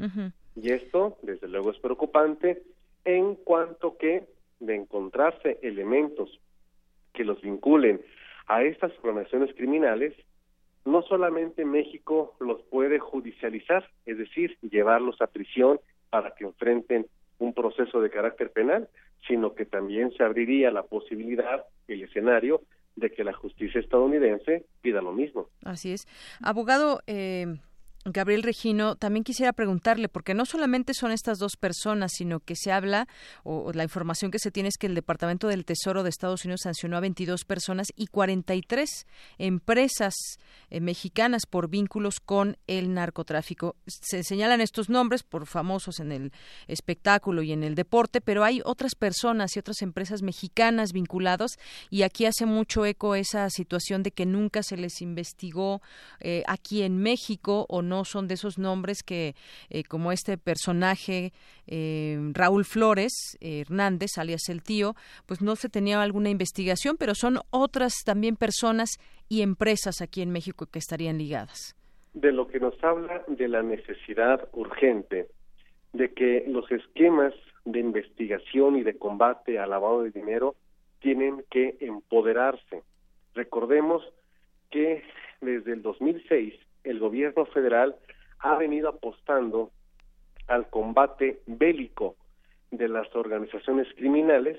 Y 0.56 0.72
esto, 0.72 1.16
desde 1.22 1.48
luego, 1.48 1.70
es 1.70 1.78
preocupante 1.78 2.62
en 3.04 3.36
cuanto 3.36 3.96
que 3.96 4.24
de 4.58 4.74
encontrarse 4.74 5.58
elementos 5.62 6.40
que 7.12 7.24
los 7.24 7.40
vinculen 7.40 8.00
a 8.46 8.62
estas 8.62 8.92
organizaciones 9.02 9.54
criminales, 9.54 10.14
no 10.84 11.02
solamente 11.02 11.64
México 11.64 12.34
los 12.40 12.62
puede 12.62 12.98
judicializar, 12.98 13.88
es 14.06 14.18
decir, 14.18 14.56
llevarlos 14.62 15.20
a 15.20 15.26
prisión 15.26 15.80
para 16.10 16.34
que 16.34 16.44
enfrenten 16.44 17.06
un 17.38 17.54
proceso 17.54 18.00
de 18.00 18.10
carácter 18.10 18.50
penal, 18.50 18.88
sino 19.26 19.54
que 19.54 19.64
también 19.64 20.12
se 20.12 20.22
abriría 20.22 20.70
la 20.70 20.82
posibilidad, 20.82 21.64
el 21.88 22.02
escenario, 22.02 22.62
de 22.96 23.10
que 23.10 23.24
la 23.24 23.32
justicia 23.32 23.80
estadounidense 23.80 24.66
pida 24.82 25.00
lo 25.00 25.12
mismo. 25.12 25.48
Así 25.64 25.92
es. 25.92 26.06
Abogado, 26.42 27.00
eh, 27.06 27.46
Gabriel 28.04 28.42
Regino, 28.42 28.96
también 28.96 29.22
quisiera 29.22 29.52
preguntarle, 29.52 30.08
porque 30.08 30.34
no 30.34 30.44
solamente 30.44 30.92
son 30.92 31.12
estas 31.12 31.38
dos 31.38 31.56
personas, 31.56 32.10
sino 32.16 32.40
que 32.40 32.56
se 32.56 32.72
habla, 32.72 33.06
o, 33.44 33.72
la 33.72 33.84
información 33.84 34.32
que 34.32 34.40
se 34.40 34.50
tiene 34.50 34.68
es 34.70 34.76
que 34.76 34.88
el 34.88 34.96
Departamento 34.96 35.46
del 35.46 35.64
Tesoro 35.64 36.02
de 36.02 36.10
Estados 36.10 36.44
Unidos 36.44 36.62
sancionó 36.64 36.96
a 36.96 37.00
22 37.00 37.44
personas 37.44 37.88
y 37.94 38.08
43 38.08 39.06
empresas 39.38 40.14
eh, 40.70 40.80
mexicanas 40.80 41.46
por 41.46 41.68
vínculos 41.68 42.18
con 42.18 42.56
el 42.66 42.92
narcotráfico. 42.92 43.76
Se 43.86 44.24
señalan 44.24 44.60
estos 44.60 44.88
nombres 44.88 45.22
por 45.22 45.46
famosos 45.46 46.00
en 46.00 46.10
el 46.10 46.32
espectáculo 46.66 47.42
y 47.42 47.52
en 47.52 47.62
el 47.62 47.76
deporte, 47.76 48.20
pero 48.20 48.42
hay 48.42 48.62
otras 48.64 48.96
personas 48.96 49.54
y 49.54 49.60
otras 49.60 49.80
empresas 49.80 50.22
mexicanas 50.22 50.92
vinculadas 50.92 51.52
y 51.88 52.02
aquí 52.02 52.26
hace 52.26 52.46
mucho 52.46 52.84
eco 52.84 53.14
esa 53.14 53.48
situación 53.50 54.02
de 54.02 54.10
que 54.10 54.26
nunca 54.26 54.64
se 54.64 54.76
les 54.76 55.00
investigó 55.02 55.82
eh, 56.18 56.42
aquí 56.48 56.82
en 56.82 56.96
México 56.96 57.66
o 57.68 57.82
no 57.82 57.91
no 57.92 58.04
son 58.06 58.26
de 58.26 58.34
esos 58.34 58.58
nombres 58.58 59.02
que, 59.02 59.34
eh, 59.68 59.84
como 59.84 60.12
este 60.12 60.38
personaje 60.38 61.32
eh, 61.66 62.16
Raúl 62.32 62.64
Flores 62.64 63.12
eh, 63.40 63.60
Hernández, 63.60 64.16
alias 64.16 64.48
el 64.48 64.62
tío, 64.62 64.94
pues 65.26 65.42
no 65.42 65.56
se 65.56 65.68
tenía 65.68 66.00
alguna 66.00 66.30
investigación, 66.30 66.96
pero 66.98 67.14
son 67.14 67.34
otras 67.50 67.92
también 68.06 68.36
personas 68.36 68.88
y 69.28 69.42
empresas 69.42 70.00
aquí 70.00 70.22
en 70.22 70.30
México 70.30 70.66
que 70.72 70.78
estarían 70.78 71.18
ligadas. 71.18 71.76
De 72.14 72.32
lo 72.32 72.46
que 72.46 72.60
nos 72.60 72.82
habla 72.82 73.24
de 73.28 73.48
la 73.48 73.62
necesidad 73.62 74.48
urgente 74.52 75.28
de 75.92 76.14
que 76.14 76.44
los 76.48 76.70
esquemas 76.72 77.34
de 77.66 77.80
investigación 77.80 78.76
y 78.76 78.82
de 78.82 78.96
combate 78.96 79.58
al 79.58 79.70
lavado 79.70 80.02
de 80.02 80.10
dinero 80.10 80.54
tienen 81.00 81.44
que 81.50 81.76
empoderarse. 81.80 82.82
Recordemos 83.34 84.02
que 84.70 85.02
desde 85.42 85.74
el 85.74 85.82
2006 85.82 86.54
el 86.84 86.98
gobierno 86.98 87.46
federal 87.46 87.96
ha 88.38 88.56
venido 88.56 88.88
apostando 88.88 89.70
al 90.48 90.68
combate 90.68 91.40
bélico 91.46 92.16
de 92.70 92.88
las 92.88 93.14
organizaciones 93.14 93.86
criminales, 93.96 94.58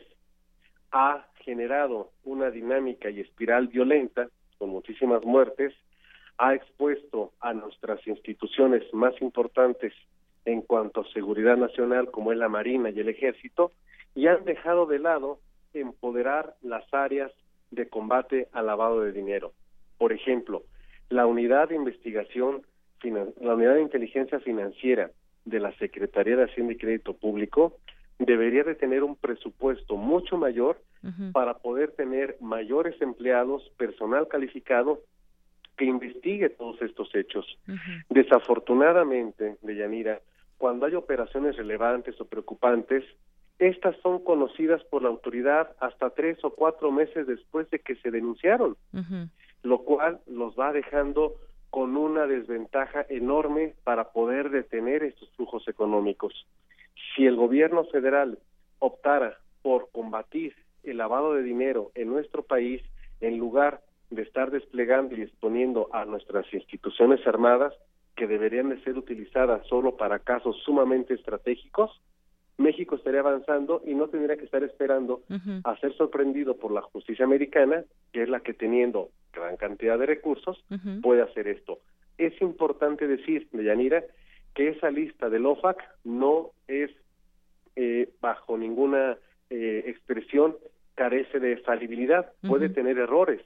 ha 0.91 1.27
generado 1.43 2.11
una 2.23 2.49
dinámica 2.51 3.09
y 3.09 3.19
espiral 3.19 3.67
violenta 3.67 4.29
con 4.57 4.69
muchísimas 4.69 5.25
muertes, 5.25 5.73
ha 6.37 6.53
expuesto 6.53 7.31
a 7.39 7.53
nuestras 7.53 8.05
instituciones 8.07 8.83
más 8.93 9.19
importantes 9.21 9.93
en 10.45 10.61
cuanto 10.61 11.01
a 11.01 11.13
seguridad 11.13 11.57
nacional 11.57 12.11
como 12.11 12.31
es 12.31 12.37
la 12.37 12.49
Marina 12.49 12.89
y 12.89 12.99
el 12.99 13.09
Ejército 13.09 13.71
y 14.15 14.27
han 14.27 14.45
dejado 14.45 14.85
de 14.85 14.99
lado 14.99 15.39
empoderar 15.73 16.55
las 16.61 16.85
áreas 16.93 17.31
de 17.71 17.89
combate 17.89 18.47
al 18.51 18.67
lavado 18.67 19.01
de 19.01 19.11
dinero. 19.11 19.53
Por 19.97 20.13
ejemplo, 20.13 20.63
la 21.13 21.27
unidad 21.27 21.69
de 21.69 21.75
investigación, 21.75 22.63
la 23.39 23.53
unidad 23.53 23.75
de 23.75 23.81
inteligencia 23.81 24.39
financiera 24.39 25.11
de 25.45 25.59
la 25.59 25.71
Secretaría 25.77 26.35
de 26.35 26.45
Hacienda 26.45 26.73
y 26.73 26.77
Crédito 26.77 27.13
Público 27.13 27.77
debería 28.17 28.63
de 28.63 28.75
tener 28.75 29.03
un 29.03 29.15
presupuesto 29.15 29.95
mucho 29.95 30.37
mayor 30.37 30.81
para 31.33 31.55
poder 31.55 31.91
tener 31.91 32.37
mayores 32.39 32.99
empleados, 33.01 33.61
personal 33.77 34.27
calificado 34.27 35.01
que 35.77 35.85
investigue 35.85 36.49
todos 36.49 36.81
estos 36.81 37.13
hechos. 37.13 37.45
Desafortunadamente, 38.09 39.57
Deyanira, 39.61 40.21
cuando 40.57 40.85
hay 40.85 40.95
operaciones 40.95 41.57
relevantes 41.57 42.19
o 42.21 42.25
preocupantes, 42.25 43.03
estas 43.59 43.95
son 44.01 44.23
conocidas 44.23 44.81
por 44.85 45.03
la 45.03 45.09
autoridad 45.09 45.75
hasta 45.79 46.09
tres 46.11 46.37
o 46.43 46.51
cuatro 46.51 46.91
meses 46.91 47.27
después 47.27 47.69
de 47.69 47.79
que 47.79 47.95
se 47.97 48.11
denunciaron 48.11 48.77
lo 49.63 49.79
cual 49.79 50.19
los 50.27 50.57
va 50.57 50.71
dejando 50.71 51.35
con 51.69 51.97
una 51.97 52.27
desventaja 52.27 53.05
enorme 53.09 53.73
para 53.83 54.11
poder 54.11 54.51
detener 54.51 55.03
estos 55.03 55.29
flujos 55.31 55.67
económicos. 55.67 56.45
Si 57.15 57.25
el 57.25 57.35
gobierno 57.35 57.85
federal 57.85 58.37
optara 58.79 59.39
por 59.61 59.89
combatir 59.91 60.55
el 60.83 60.97
lavado 60.97 61.33
de 61.33 61.41
dinero 61.41 61.91
en 61.95 62.09
nuestro 62.09 62.43
país, 62.43 62.83
en 63.21 63.39
lugar 63.39 63.81
de 64.11 64.21
estar 64.21 64.51
desplegando 64.51 65.15
y 65.15 65.21
exponiendo 65.21 65.89
a 65.93 66.05
nuestras 66.05 66.45
instituciones 66.53 67.25
armadas, 67.25 67.73
que 68.15 68.27
deberían 68.27 68.69
de 68.69 68.83
ser 68.83 68.97
utilizadas 68.97 69.65
solo 69.67 69.97
para 69.97 70.19
casos 70.19 70.55
sumamente 70.63 71.15
estratégicos, 71.15 71.99
México 72.57 72.95
estaría 72.95 73.21
avanzando 73.21 73.81
y 73.85 73.93
no 73.95 74.07
tendría 74.07 74.37
que 74.37 74.45
estar 74.45 74.63
esperando 74.63 75.21
a 75.63 75.77
ser 75.77 75.95
sorprendido 75.95 76.55
por 76.57 76.71
la 76.71 76.81
justicia 76.81 77.25
americana, 77.25 77.83
que 78.11 78.23
es 78.23 78.29
la 78.29 78.41
que 78.41 78.53
teniendo 78.53 79.09
gran 79.33 79.57
cantidad 79.57 79.97
de 79.97 80.05
recursos 80.05 80.63
puede 81.01 81.21
hacer 81.21 81.47
esto. 81.47 81.79
Es 82.17 82.39
importante 82.41 83.07
decir, 83.07 83.47
Deyanira, 83.51 84.03
que 84.53 84.69
esa 84.69 84.91
lista 84.91 85.29
del 85.29 85.45
OFAC 85.45 85.83
no 86.03 86.51
es 86.67 86.91
eh, 87.75 88.09
bajo 88.21 88.57
ninguna 88.57 89.17
eh, 89.49 89.83
expresión 89.87 90.55
carece 90.95 91.39
de 91.39 91.57
falibilidad, 91.57 92.31
puede 92.47 92.69
tener 92.69 92.99
errores, 92.99 93.41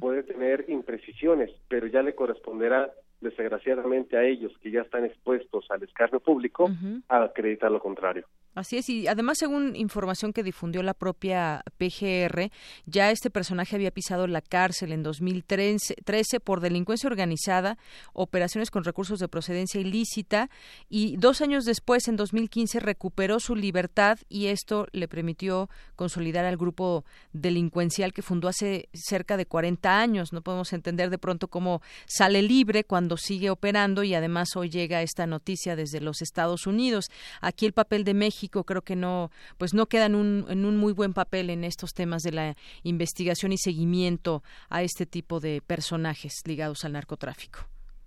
puede 0.00 0.24
tener 0.24 0.64
imprecisiones, 0.68 1.50
pero 1.68 1.86
ya 1.86 2.02
le 2.02 2.16
corresponderá 2.16 2.90
desgraciadamente 3.20 4.16
a 4.16 4.24
ellos 4.24 4.52
que 4.62 4.70
ya 4.70 4.82
están 4.82 5.04
expuestos 5.04 5.66
al 5.70 5.82
escarnio 5.82 6.20
público 6.20 6.70
a 7.08 7.24
acreditar 7.24 7.70
lo 7.70 7.80
contrario. 7.80 8.26
Así 8.54 8.78
es, 8.78 8.88
y 8.88 9.06
además, 9.06 9.38
según 9.38 9.76
información 9.76 10.32
que 10.32 10.42
difundió 10.42 10.82
la 10.82 10.92
propia 10.92 11.62
PGR, 11.78 12.50
ya 12.84 13.12
este 13.12 13.30
personaje 13.30 13.76
había 13.76 13.92
pisado 13.92 14.26
la 14.26 14.40
cárcel 14.40 14.90
en 14.90 15.04
2013 15.04 16.40
por 16.42 16.60
delincuencia 16.60 17.08
organizada, 17.08 17.78
operaciones 18.12 18.72
con 18.72 18.82
recursos 18.82 19.20
de 19.20 19.28
procedencia 19.28 19.80
ilícita, 19.80 20.50
y 20.88 21.16
dos 21.16 21.42
años 21.42 21.64
después, 21.64 22.08
en 22.08 22.16
2015, 22.16 22.80
recuperó 22.80 23.38
su 23.38 23.54
libertad 23.54 24.18
y 24.28 24.46
esto 24.46 24.88
le 24.90 25.06
permitió 25.06 25.70
consolidar 25.94 26.44
al 26.44 26.56
grupo 26.56 27.04
delincuencial 27.32 28.12
que 28.12 28.22
fundó 28.22 28.48
hace 28.48 28.88
cerca 28.92 29.36
de 29.36 29.46
40 29.46 30.00
años. 30.00 30.32
No 30.32 30.42
podemos 30.42 30.72
entender 30.72 31.10
de 31.10 31.18
pronto 31.18 31.48
cómo 31.48 31.82
sale 32.06 32.42
libre 32.42 32.82
cuando 32.82 33.16
sigue 33.16 33.50
operando 33.50 34.02
y 34.02 34.14
además 34.14 34.56
hoy 34.56 34.70
llega 34.70 35.02
esta 35.02 35.26
noticia 35.26 35.76
desde 35.76 36.00
los 36.00 36.20
Estados 36.20 36.66
Unidos. 36.66 37.10
Aquí 37.40 37.64
el 37.66 37.72
papel 37.72 38.02
de 38.02 38.14
México 38.40 38.64
creo 38.64 38.80
que 38.80 38.96
no 38.96 39.28
pues 39.58 39.74
no 39.74 39.84
quedan 39.86 40.14
un, 40.14 40.46
en 40.48 40.64
un 40.64 40.78
muy 40.78 40.94
buen 40.94 41.12
papel 41.12 41.50
en 41.50 41.62
estos 41.62 41.92
temas 41.92 42.22
de 42.22 42.32
la 42.32 42.54
investigación 42.84 43.52
y 43.52 43.58
seguimiento 43.58 44.42
a 44.70 44.82
este 44.82 45.04
tipo 45.04 45.40
de 45.40 45.60
personajes 45.60 46.42
ligados 46.46 46.86
al 46.86 46.92
narcotráfico. 46.92 47.60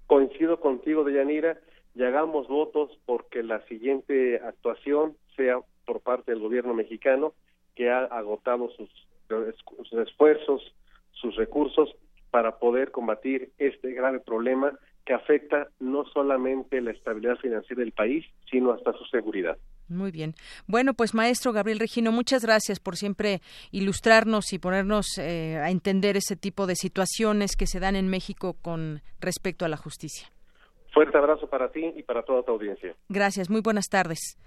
Coincido 0.08 0.60
contigo, 0.60 1.04
Deyanira, 1.04 1.60
y 1.94 2.02
hagamos 2.04 2.48
votos 2.48 2.90
porque 3.06 3.44
la 3.44 3.62
siguiente 3.68 4.38
actuación 4.38 5.16
sea 5.36 5.60
por 5.86 6.02
parte 6.02 6.32
del 6.32 6.42
gobierno 6.42 6.74
mexicano 6.74 7.34
que 7.76 7.92
ha 7.92 8.06
agotado 8.06 8.72
sus, 8.72 8.90
sus 9.28 10.00
esfuerzos, 10.00 10.74
sus 11.12 11.36
recursos 11.36 11.96
para 12.32 12.58
poder 12.58 12.90
combatir 12.90 13.52
este 13.60 13.92
grave 13.92 14.20
problema 14.20 14.74
que 15.06 15.14
afecta 15.14 15.68
no 15.80 16.06
solamente 16.06 16.82
la 16.82 16.92
estabilidad 16.92 17.36
financiera 17.38 17.82
del 17.82 17.92
país, 17.92 18.26
sino 18.50 18.72
hasta 18.72 18.94
su 18.94 19.06
seguridad. 19.06 19.58
Muy 19.94 20.12
bien. 20.12 20.34
Bueno, 20.68 20.94
pues 20.94 21.14
maestro 21.14 21.54
Gabriel 21.54 21.80
Regino, 21.80 22.12
muchas 22.12 22.44
gracias 22.44 22.80
por 22.80 22.98
siempre 22.98 23.42
ilustrarnos 23.72 24.54
y 24.54 24.60
ponernos 24.60 25.18
eh, 25.18 25.58
a 25.58 25.70
entender 25.70 26.18
ese 26.18 26.36
tipo 26.36 26.68
de 26.68 26.76
situaciones 26.76 27.56
que 27.56 27.68
se 27.68 27.80
dan 27.80 27.96
en 27.96 28.08
México 28.08 28.56
con 28.62 29.02
respecto 29.20 29.66
a 29.66 29.70
la 29.70 29.78
justicia. 29.78 30.28
Fuerte 30.94 31.18
abrazo 31.18 31.50
para 31.50 31.72
ti 31.72 31.92
y 31.96 32.04
para 32.04 32.24
toda 32.24 32.44
tu 32.44 32.52
audiencia. 32.52 32.96
Gracias, 33.10 33.50
muy 33.50 33.62
buenas 33.62 33.90
tardes. 33.90 34.38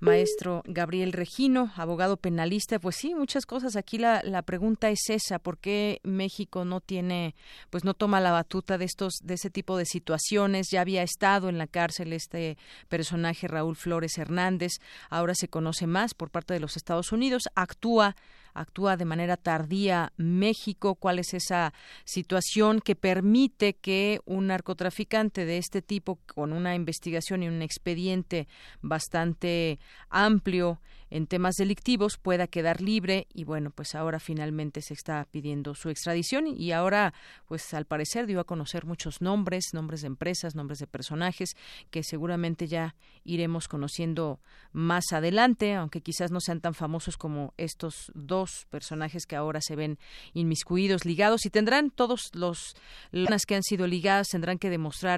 Maestro 0.00 0.62
Gabriel 0.66 1.12
Regino, 1.12 1.72
abogado 1.76 2.16
penalista, 2.16 2.78
pues 2.78 2.96
sí, 2.96 3.14
muchas 3.14 3.46
cosas. 3.46 3.76
Aquí 3.76 3.98
la, 3.98 4.22
la 4.24 4.42
pregunta 4.42 4.90
es 4.90 5.08
esa, 5.08 5.38
¿por 5.38 5.58
qué 5.58 6.00
México 6.02 6.64
no 6.64 6.80
tiene, 6.80 7.34
pues 7.70 7.84
no 7.84 7.94
toma 7.94 8.20
la 8.20 8.32
batuta 8.32 8.78
de 8.78 8.84
estos, 8.84 9.14
de 9.22 9.34
ese 9.34 9.50
tipo 9.50 9.76
de 9.76 9.86
situaciones? 9.86 10.68
Ya 10.70 10.80
había 10.80 11.02
estado 11.02 11.48
en 11.48 11.58
la 11.58 11.66
cárcel 11.66 12.12
este 12.12 12.58
personaje 12.88 13.48
Raúl 13.48 13.76
Flores 13.76 14.18
Hernández, 14.18 14.72
ahora 15.10 15.34
se 15.34 15.48
conoce 15.48 15.86
más 15.86 16.14
por 16.14 16.30
parte 16.30 16.54
de 16.54 16.60
los 16.60 16.76
Estados 16.76 17.12
Unidos, 17.12 17.44
actúa 17.54 18.16
actúa 18.54 18.96
de 18.96 19.04
manera 19.04 19.36
tardía 19.36 20.12
México, 20.16 20.94
cuál 20.94 21.18
es 21.18 21.34
esa 21.34 21.74
situación 22.04 22.80
que 22.80 22.94
permite 22.94 23.74
que 23.74 24.20
un 24.24 24.46
narcotraficante 24.46 25.44
de 25.44 25.58
este 25.58 25.82
tipo, 25.82 26.20
con 26.26 26.52
una 26.52 26.74
investigación 26.74 27.42
y 27.42 27.48
un 27.48 27.62
expediente 27.62 28.48
bastante 28.80 29.78
amplio 30.08 30.80
en 31.10 31.26
temas 31.28 31.54
delictivos 31.54 32.16
pueda 32.16 32.48
quedar 32.48 32.80
libre 32.80 33.28
y 33.32 33.44
bueno, 33.44 33.70
pues 33.70 33.94
ahora 33.94 34.18
finalmente 34.18 34.82
se 34.82 34.94
está 34.94 35.26
pidiendo 35.30 35.74
su 35.76 35.88
extradición 35.88 36.48
y 36.48 36.72
ahora 36.72 37.14
pues 37.46 37.72
al 37.72 37.84
parecer 37.84 38.26
dio 38.26 38.40
a 38.40 38.44
conocer 38.44 38.84
muchos 38.84 39.20
nombres, 39.20 39.66
nombres 39.74 40.00
de 40.00 40.08
empresas, 40.08 40.56
nombres 40.56 40.80
de 40.80 40.88
personajes 40.88 41.56
que 41.92 42.02
seguramente 42.02 42.66
ya 42.66 42.96
iremos 43.22 43.68
conociendo 43.68 44.40
más 44.72 45.04
adelante, 45.12 45.74
aunque 45.74 46.00
quizás 46.00 46.32
no 46.32 46.40
sean 46.40 46.60
tan 46.60 46.74
famosos 46.74 47.16
como 47.16 47.54
estos 47.58 48.10
dos 48.14 48.66
personajes 48.70 49.24
que 49.24 49.36
ahora 49.36 49.60
se 49.60 49.76
ven 49.76 49.98
inmiscuidos, 50.32 51.04
ligados 51.04 51.46
y 51.46 51.50
tendrán 51.50 51.90
todos 51.90 52.30
los 52.34 52.74
las 53.12 53.46
que 53.46 53.54
han 53.54 53.62
sido 53.62 53.86
ligadas 53.86 54.28
tendrán 54.28 54.58
que 54.58 54.70
demostrar 54.70 55.12